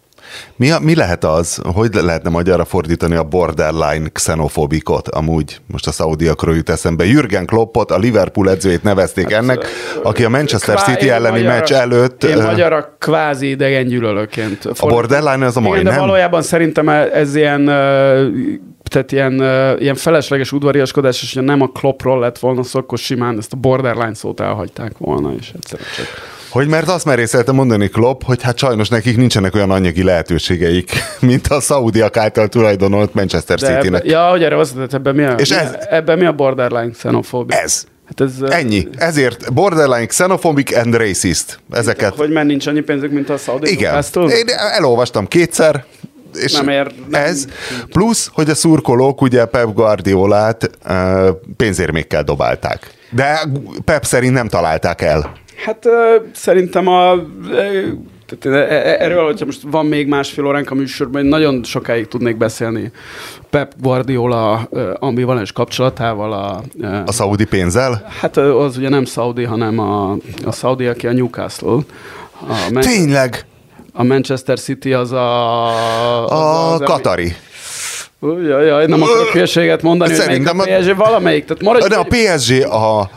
[0.56, 5.08] Mi, a, mi lehet az, hogy lehetne magyarra fordítani a borderline xenofobikot?
[5.08, 7.04] Amúgy most a szaudiakról jut eszembe.
[7.04, 9.66] Jürgen Kloppot, a Liverpool edzőjét nevezték hát, ennek,
[10.02, 12.24] aki a Manchester Kvá- City elleni magyar- meccs előtt...
[12.24, 14.64] Én ö, magyarra kvázi idegen gyűlölőként.
[14.78, 17.64] a borderline az a Igen, de valójában szerintem ez ilyen,
[18.88, 19.32] tehát ilyen,
[19.80, 23.56] ilyen felesleges udvariaskodás, és hogyha nem a klopról lett volna szó, akkor simán ezt a
[23.56, 28.58] borderline szót elhagyták volna, és egyszerűen csak Hogy mert azt merészelte mondani Klopp, hogy hát
[28.58, 30.90] sajnos nekik nincsenek olyan anyagi lehetőségeik,
[31.20, 34.00] mint a szaudiak által tulajdonolt Manchester De City-nek.
[34.02, 36.32] ebbe, ja, hogy erre azt mondtad, ebben mi a, És mi, ez- ebben mi a
[36.32, 37.56] borderline xenofóbia?
[37.58, 37.84] Ez.
[38.06, 38.88] Hát ez, Ennyi.
[38.96, 41.58] Ezért borderline xenophobic and racist.
[41.70, 42.14] Ezeket.
[42.14, 44.02] Hogy már nincs annyi pénzük, mint a Saudi Igen.
[44.14, 45.84] Én elolvastam kétszer,
[46.34, 47.44] és Nem ér- nem- ez,
[47.90, 50.70] plusz, hogy a szurkolók ugye Pep Guardiolát
[51.56, 52.90] pénzérmékkel dobálták.
[53.10, 53.40] De
[53.84, 55.42] Pep szerint nem találták el.
[55.64, 55.86] Hát
[56.34, 57.14] szerintem a...
[58.26, 62.08] tehát e- e- erről, hogyha most van még másfél óránk a műsorban, én nagyon sokáig
[62.08, 62.92] tudnék beszélni
[63.50, 66.62] Pep Guardiola ambivalens kapcsolatával a,
[67.06, 68.06] A szaudi pénzzel?
[68.20, 70.10] Hát az ugye nem Saudi, hanem a,
[70.44, 71.78] a Saudi, aki a Newcastle.
[72.48, 73.44] A, Man- Tényleg?
[73.92, 75.64] a Manchester City az a...
[76.24, 77.34] az A az, ami- Katari.
[78.20, 81.44] Jaj, jaj, nem akarok hülyeséget mondani, hogy Szerintem melyik a a- PSG, valamelyik.
[81.44, 83.10] Tehát maradj, De a PSG a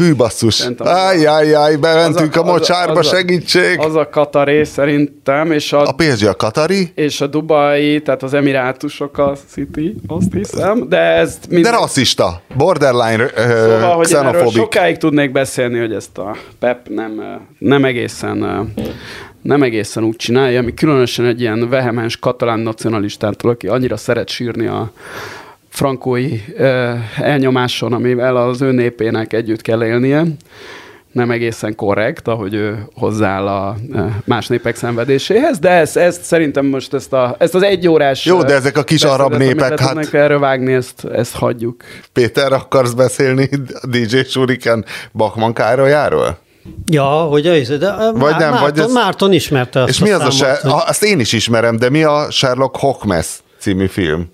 [0.00, 0.68] Hű basszus.
[0.78, 3.78] Ájjájjáj, bementünk Az a, mocsárba, az segítség.
[3.78, 8.34] Az a Kataré szerintem, és a, A PSG a Katari, és a Dubai, tehát az
[8.34, 11.72] Emirátusok a City, azt hiszem, de ez de minden...
[11.72, 14.52] rasszista, borderline Szóval, hogy én erről xenofobik.
[14.52, 17.22] sokáig tudnék beszélni, hogy ezt a Pep nem,
[17.58, 18.68] nem egészen
[19.42, 24.66] nem egészen úgy csinálja, ami különösen egy ilyen vehemens katalán nacionalistától, aki annyira szeret sírni
[24.66, 24.92] a
[25.70, 26.40] frankói
[27.16, 30.22] elnyomáson, amivel az ő népének együtt kell élnie,
[31.12, 33.76] nem egészen korrekt, ahogy ő hozzááll a
[34.24, 38.54] más népek szenvedéséhez, de ezt, ezt szerintem most ezt, a, ezt az egyórás Jó, de
[38.54, 41.82] ezek a kis arab népek, hát- erről vágni, ezt, ezt hagyjuk.
[42.12, 43.48] Péter, akarsz beszélni
[43.82, 46.38] DJ Shuriken Bachman Károlyáról?
[46.86, 50.20] Ja, hogy ez, de vagy nem, Márton, vagy ez- Márton ismerte azt És mi az
[50.20, 53.26] a, számot, se, hogy- a, azt én is ismerem, de mi a Sherlock Holmes
[53.58, 54.30] című film?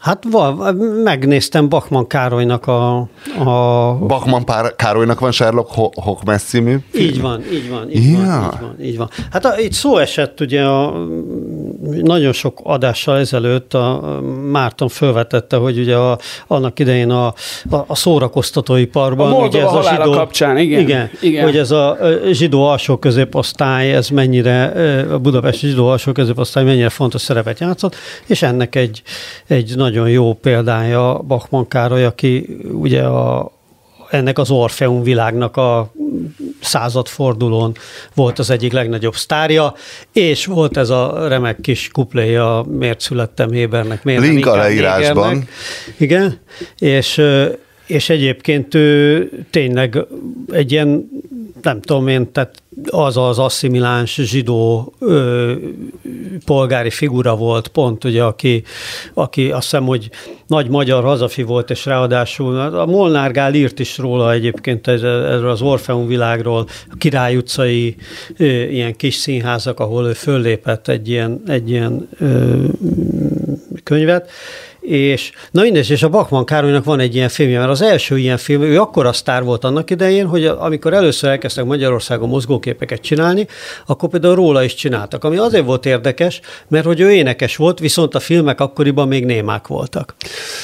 [0.00, 0.72] Hát val,
[1.04, 2.96] megnéztem Bachman Károlynak a,
[3.44, 7.06] a Bachman Pár, Károlynak van Sherlock Ho- Holmes című film?
[7.08, 8.18] Így van, így van, így, Ja.
[8.18, 9.08] van, így van, így van.
[9.30, 10.92] Hát a, itt szó esett ugye a,
[12.02, 14.20] nagyon sok adással ezelőtt a
[14.50, 17.26] Márton felvetette, hogy ugye a, annak idején a,
[17.70, 19.26] a, a szórakoztatóiparban...
[19.26, 20.80] A Moldova ugye ez halála kapcsán, igen.
[20.80, 21.44] Igen, Igen.
[21.44, 21.96] hogy ez a
[22.32, 24.64] zsidó alsó középosztály, ez mennyire,
[25.12, 27.94] a budapesti zsidó alsó középosztály mennyire fontos szerepet játszott,
[28.26, 29.02] és ennek egy,
[29.46, 33.52] egy nagyon jó példája Bachmann Károly, aki ugye a,
[34.10, 35.92] ennek az Orfeum világnak a
[36.60, 37.74] századfordulón
[38.14, 39.74] volt az egyik legnagyobb sztárja,
[40.12, 45.48] és volt ez a remek kis kupléja, miért születtem Hébernek, miért Link a leírásban.
[45.98, 46.38] Igen,
[46.78, 47.22] és,
[47.90, 49.98] és egyébként ő tényleg
[50.52, 51.08] egy ilyen,
[51.62, 55.52] nem tudom én, tehát az az asszimiláns zsidó ö,
[56.44, 58.62] polgári figura volt pont, ugye, aki,
[59.14, 60.10] aki azt hiszem, hogy
[60.46, 65.62] nagy magyar hazafi volt, és ráadásul a Molnár Gál írt is róla egyébként erről az
[65.62, 67.96] Orfeum világról, a Király utcai
[68.36, 72.64] ö, ilyen kis színházak, ahol ő föllépett egy ilyen, egy ilyen ö,
[73.82, 74.30] könyvet,
[74.80, 78.36] és na mindegy, és a Bakman Károlynak van egy ilyen filmje, mert az első ilyen
[78.36, 83.46] film, ő akkora sztár volt annak idején, hogy amikor először elkezdtek Magyarországon mozgóképeket csinálni,
[83.86, 88.14] akkor például róla is csináltak, ami azért volt érdekes, mert hogy ő énekes volt, viszont
[88.14, 90.14] a filmek akkoriban még némák voltak.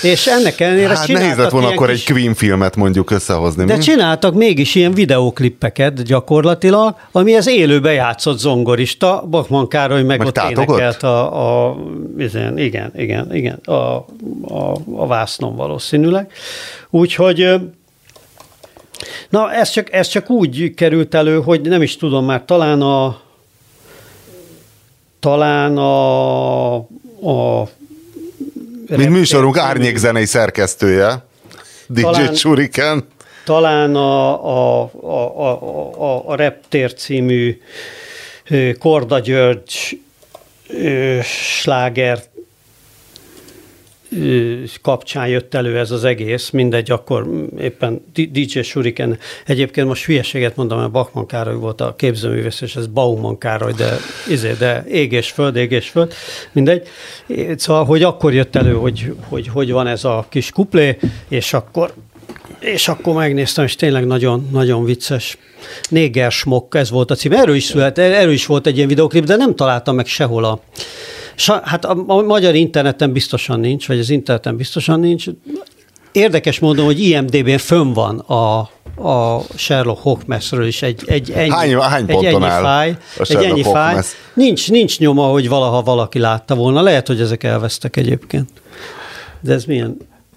[0.02, 3.64] És ennek ellenére Hát nehéz lett csináltak volna akkor kis- egy Queen filmet mondjuk összehozni.
[3.64, 3.82] de mi?
[3.82, 10.34] csináltak mégis ilyen videóklippeket gyakorlatilag, ami az élőbe játszott zongorista, Bachman Károly meg, Meg ott
[10.34, 10.68] tátogott?
[10.78, 11.76] énekelt a, a
[12.56, 14.04] igen, igen, igen, a,
[14.42, 16.32] a, a vásznon valószínűleg.
[16.90, 17.54] Úgyhogy
[19.28, 23.20] Na, ez csak, ez csak úgy került elő, hogy nem is tudom már, talán a
[25.20, 27.68] talán a, a
[28.88, 31.24] Mint műsorunk árnyékzenei szerkesztője,
[31.88, 33.06] DJ Talán- Shuriken.
[33.44, 37.60] talán a, a, a, a, a, a Reptér című
[38.78, 40.00] Korda György
[40.68, 42.35] ö, sláger ö,
[44.82, 47.26] kapcsán jött elő ez az egész, mindegy, akkor
[47.60, 52.86] éppen DJ Shuriken, egyébként most hülyeséget mondom, mert Bachman Károly volt a képzőművész, és ez
[52.86, 53.96] Bauman Károly, de,
[54.28, 56.12] izé, de ég és föld, ég és föld,
[56.52, 56.88] mindegy.
[57.56, 60.98] Szóval, hogy akkor jött elő, hogy, hogy hogy van ez a kis kuplé,
[61.28, 61.94] és akkor
[62.58, 65.38] és akkor megnéztem, és tényleg nagyon, nagyon vicces.
[65.88, 67.32] Néger smok, ez volt a cím.
[67.32, 70.60] Erről is, szület, erről is volt egy ilyen videoklip, de nem találtam meg sehol a...
[71.36, 75.26] Sa, hát a, a magyar interneten biztosan nincs, vagy az interneten biztosan nincs.
[76.12, 78.58] Érdekes módon, hogy IMDB-n fönn van a,
[79.08, 83.62] a Sherlock Holmesről is egy, egy ennyi, Hány- hány egy ennyi áll fáj, egy ennyi
[83.62, 83.96] fáj.
[84.34, 86.80] Nincs, nincs nyoma, hogy valaha valaki látta volna.
[86.80, 88.50] Lehet, hogy ezek elvesztek egyébként.
[89.40, 89.96] De ez milyen?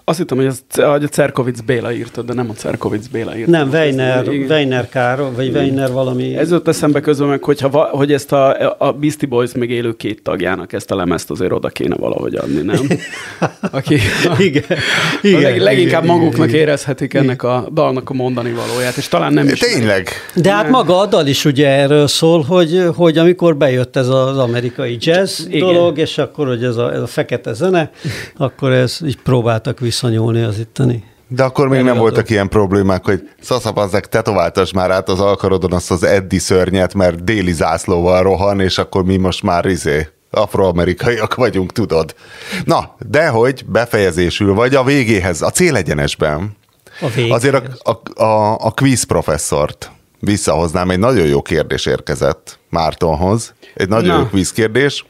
[0.10, 3.52] Azt hittem, hogy, az, hogy a Cerkovic Béla írta, de nem a Cerkovic Béla írta.
[3.52, 4.50] Nem, Weiner, Igen.
[4.52, 6.38] Weiner Káro, vagy Weiner valami.
[6.38, 9.96] Ez jutott eszembe közben meg, hogyha va, hogy ezt a, a Beastie Boys még élő
[9.96, 12.88] két tagjának ezt a lemezt azért oda kéne valahogy adni, nem?
[13.72, 13.98] Aki
[14.40, 14.78] igen, a
[15.22, 16.60] igen, leg, leginkább igen, maguknak igen.
[16.60, 19.60] érezhetik ennek a dalnak a mondani valóját, és talán nem is.
[19.60, 20.10] Tényleg.
[20.36, 24.38] De hát maga a dal is ugye erről szól, hogy, hogy amikor bejött ez az
[24.38, 25.60] amerikai jazz Igen.
[25.60, 27.92] dolog, és akkor, hogy ez a, ez a fekete zene,
[28.38, 31.04] akkor ez így próbáltak viszonyulni az itteni.
[31.28, 35.92] De akkor még nem voltak ilyen problémák, hogy szaszapazzák, tetováltasd már át az alkarodon azt
[35.92, 41.72] az Eddi szörnyet, mert déli zászlóval rohan, és akkor mi most már izé afroamerikaiak vagyunk,
[41.72, 42.16] tudod.
[42.66, 46.58] Na, de hogy befejezésül, vagy a végéhez, a célegyenesben,
[47.02, 47.36] A végéhez.
[47.36, 53.54] azért a, a, a, a quiz professzort visszahoznám, egy nagyon jó kérdés érkezett Mártonhoz.
[53.74, 54.20] Egy nagyon Na.
[54.22, 55.06] jó quiz kérdés.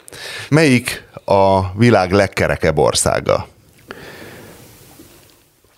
[0.50, 3.48] Melyik a világ legkerekebb országa?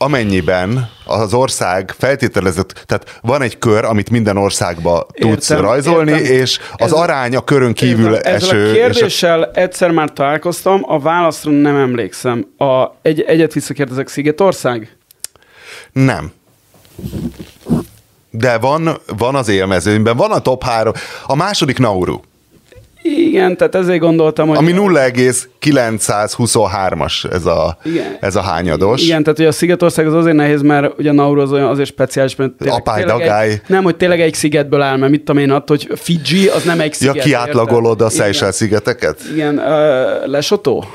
[0.02, 6.32] Amennyiben az ország feltételezett, tehát van egy kör, amit minden országba tudsz Értem, rajzolni, értem.
[6.34, 8.64] és az Ez- arány a körön kívül Ezzel eső.
[8.64, 12.48] a és a- kérdéssel egyszer már találkoztam, a válaszra nem emlékszem.
[12.58, 14.98] A, egy, egyet visszakérdezek, Szigetország?
[15.92, 16.32] Nem.
[18.30, 20.94] De van, van az élmezőnyben, van a top 3.
[21.26, 22.20] A második Nauru,
[23.04, 24.58] Igen, tehát ezért gondoltam, hogy...
[24.58, 28.18] ami 0,923-as ez a, Igen.
[28.20, 29.02] ez a hányados.
[29.04, 32.36] Igen, tehát hogy a Szigetország az azért nehéz, mert ugye Nauru az olyan azért speciális,
[32.36, 33.50] mert tényleg- Apály, tényleg dagály.
[33.50, 36.64] Egy, nem, hogy tényleg egy szigetből áll, mert mit tudom én attól, hogy Fiji az
[36.64, 37.24] nem egy Ja, sziget.
[37.26, 38.10] kiátlagolod a?
[38.10, 39.20] Seychelles szigeteket?
[39.34, 40.86] Igen, igen uh, Lesotó?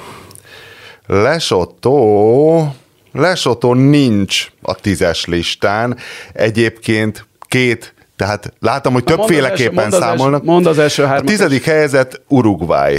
[1.07, 2.75] Lesotó,
[3.13, 5.97] Lesotó nincs a tízes listán.
[6.33, 10.45] Egyébként két, tehát látom, hogy többféleképpen az első- számolnak.
[10.45, 11.27] mondd az első A hármat.
[11.27, 12.99] tizedik helyzet Uruguay.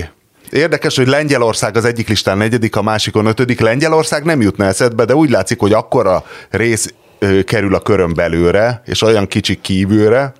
[0.51, 3.59] Érdekes, hogy Lengyelország az egyik listán negyedik, a másikon ötödik.
[3.59, 8.81] Lengyelország nem jutna eszedbe, de úgy látszik, hogy akkora rész ö, kerül a körön belőle,
[8.85, 10.33] és olyan kicsi kívülre.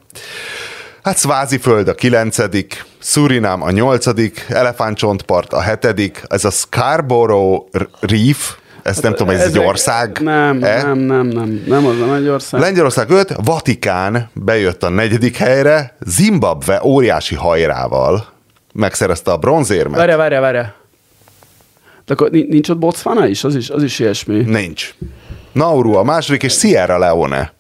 [1.04, 7.66] Hát Sváziföld a kilencedik, Surinám a nyolcadik, Elefántcsontpart a hetedik, ez a Scarborough
[8.00, 8.56] Reef,
[8.88, 10.20] ezt nem tudom, ez egy ország?
[10.22, 10.82] Nem, E?
[10.84, 12.62] nem, nem, nem, nem az nem egy ország.
[12.62, 18.26] Lengyelország 5, Vatikán bejött a negyedik helyre, Zimbabwe óriási hajrával
[18.74, 19.98] megszerezte a bronzérmet.
[20.00, 20.74] Várja, várja, várja.
[22.06, 23.44] De akkor ni- nincs ott Botswana is?
[23.44, 24.42] Az is, az is ilyesmi.
[24.46, 24.94] Nincs.
[25.52, 27.54] Nauru a második, és Sierra Leone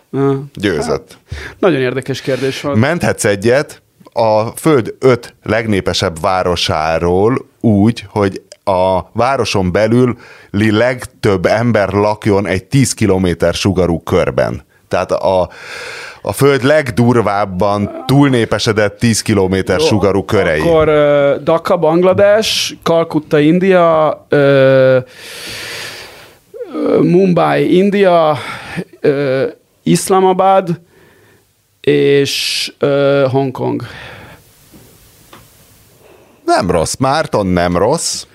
[0.54, 1.18] győzött.
[1.60, 2.76] Nagyon érdekes kérdés volt.
[2.78, 3.82] Menthetsz egyet
[4.14, 10.18] a föld öt legnépesebb városáról úgy, hogy a városon belül
[10.52, 14.66] legtöbb ember lakjon egy 10 kilométer sugarú körben.
[14.88, 15.50] Tehát a,
[16.22, 20.60] a föld legdurvábban túlnépesedett 10 kilométer sugarú körei.
[20.60, 25.04] Akkor uh, Dhaka, Banglades, Kalkutta, India, uh,
[27.02, 28.38] Mumbai, India,
[29.02, 29.44] uh,
[29.84, 30.80] Islamabad
[31.82, 33.84] és uh, Hongkong.
[36.46, 38.26] Nem rossz, Márton nem rossz.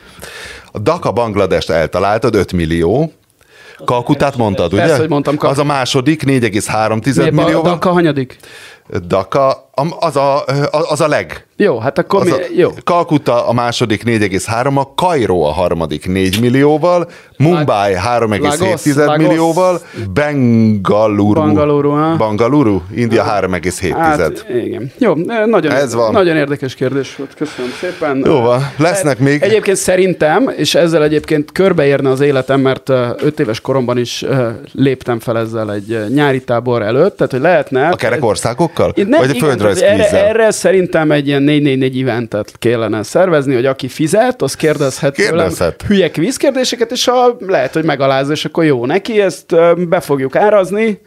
[0.72, 3.12] A Dhaka Bangladest eltaláltad, 5 millió.
[3.84, 4.82] Kalkutát mondtad, ugye?
[4.82, 7.62] Persze, hogy mondtam, Az a második, 4,3 Mi, millió.
[7.62, 8.36] Dhaka hanyadik?
[9.06, 11.46] Dhaka, am- az a, az a leg.
[11.62, 12.70] Jó, hát akkor Az mi, a, jó.
[12.84, 17.08] Kalkutta a második 4,3, a Kairó a harmadik 4 millióval,
[17.38, 19.16] Mumbai 3,7 Lagos, Lagos.
[19.26, 19.80] millióval,
[20.14, 22.16] Bengaluru, Bangalore, ha?
[22.16, 23.94] Bangaluru, India 3,7.
[23.96, 24.90] Hát, igen.
[24.98, 25.14] Jó,
[25.46, 26.12] nagyon, Ez van.
[26.12, 27.34] nagyon érdekes kérdés volt.
[27.34, 28.22] Köszönöm szépen.
[28.26, 29.42] Jó van, lesznek még.
[29.42, 34.24] Egyébként szerintem, és ezzel egyébként körbeérne az életem, mert ö, öt éves koromban is
[34.72, 37.88] léptem fel ezzel egy nyári tábor előtt, tehát hogy lehetne...
[37.88, 38.90] A kerek országokkal?
[38.94, 43.02] Én nem- Vagy a igen, földrajz tehát erre, erre szerintem egy ilyen 444 eventet kellene
[43.02, 45.76] szervezni, hogy aki fizet, az kérdezhet, Kérdezhet.
[45.76, 49.54] tőlem hülye kvízkérdéseket, és ha lehet, hogy megaláz, és akkor jó neki, ezt
[49.88, 51.00] be fogjuk árazni.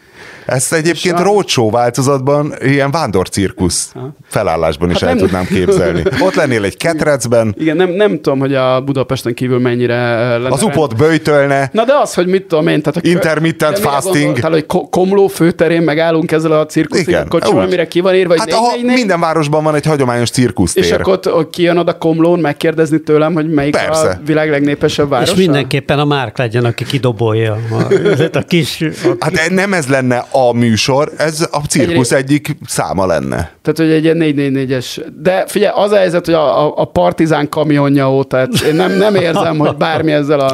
[0.46, 3.94] Ezt egyébként a- roadshow változatban, ilyen vándorcirkusz
[4.28, 6.02] felállásban is Hát el nem- tudnám képzelni.
[6.26, 10.50] Ott lennél egy ketrecben, Igen, nem, nem tudom, hogy a Budapesten kívül mennyire ö, lenne
[10.54, 14.24] az upot böjtölne, Na de az, hogy mit tudom én, tehát a Intermittent fasting.
[14.26, 18.36] gondoltál, hogy Ko- Komló főterén megállunk ezzel a cirkusz Igen, kocsival, amire ki van írva,
[18.38, 20.84] Hát négy, ahol négy, négy, minden városban van egy hagyományos cirkusztér.
[20.84, 24.08] és akkor ott, kijön oda Komlón megkérdezni tőlem, hogy melyik Persze.
[24.10, 25.32] a világ legnépesebb városa.
[25.32, 27.94] És mindenképpen a Márk legyen, aki kidobolja a,
[28.38, 28.82] a kis...
[29.04, 33.36] A, Hát nem ez lenne a műsor, ez a cirkusz Egyrészt- egyik száma lenne.
[33.62, 35.06] Tehát, hogy egy ilyen 444-es.
[35.22, 38.92] De figyelj, az a helyzet, hogy a, a, a partizán kamionja óta, tehát én nem,
[38.92, 40.54] nem érzem, hogy bármi ezzel a,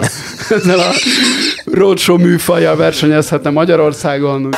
[0.50, 0.92] ezzel a
[1.72, 4.50] roadshow műfajjal versenyezhetne Magyarországon.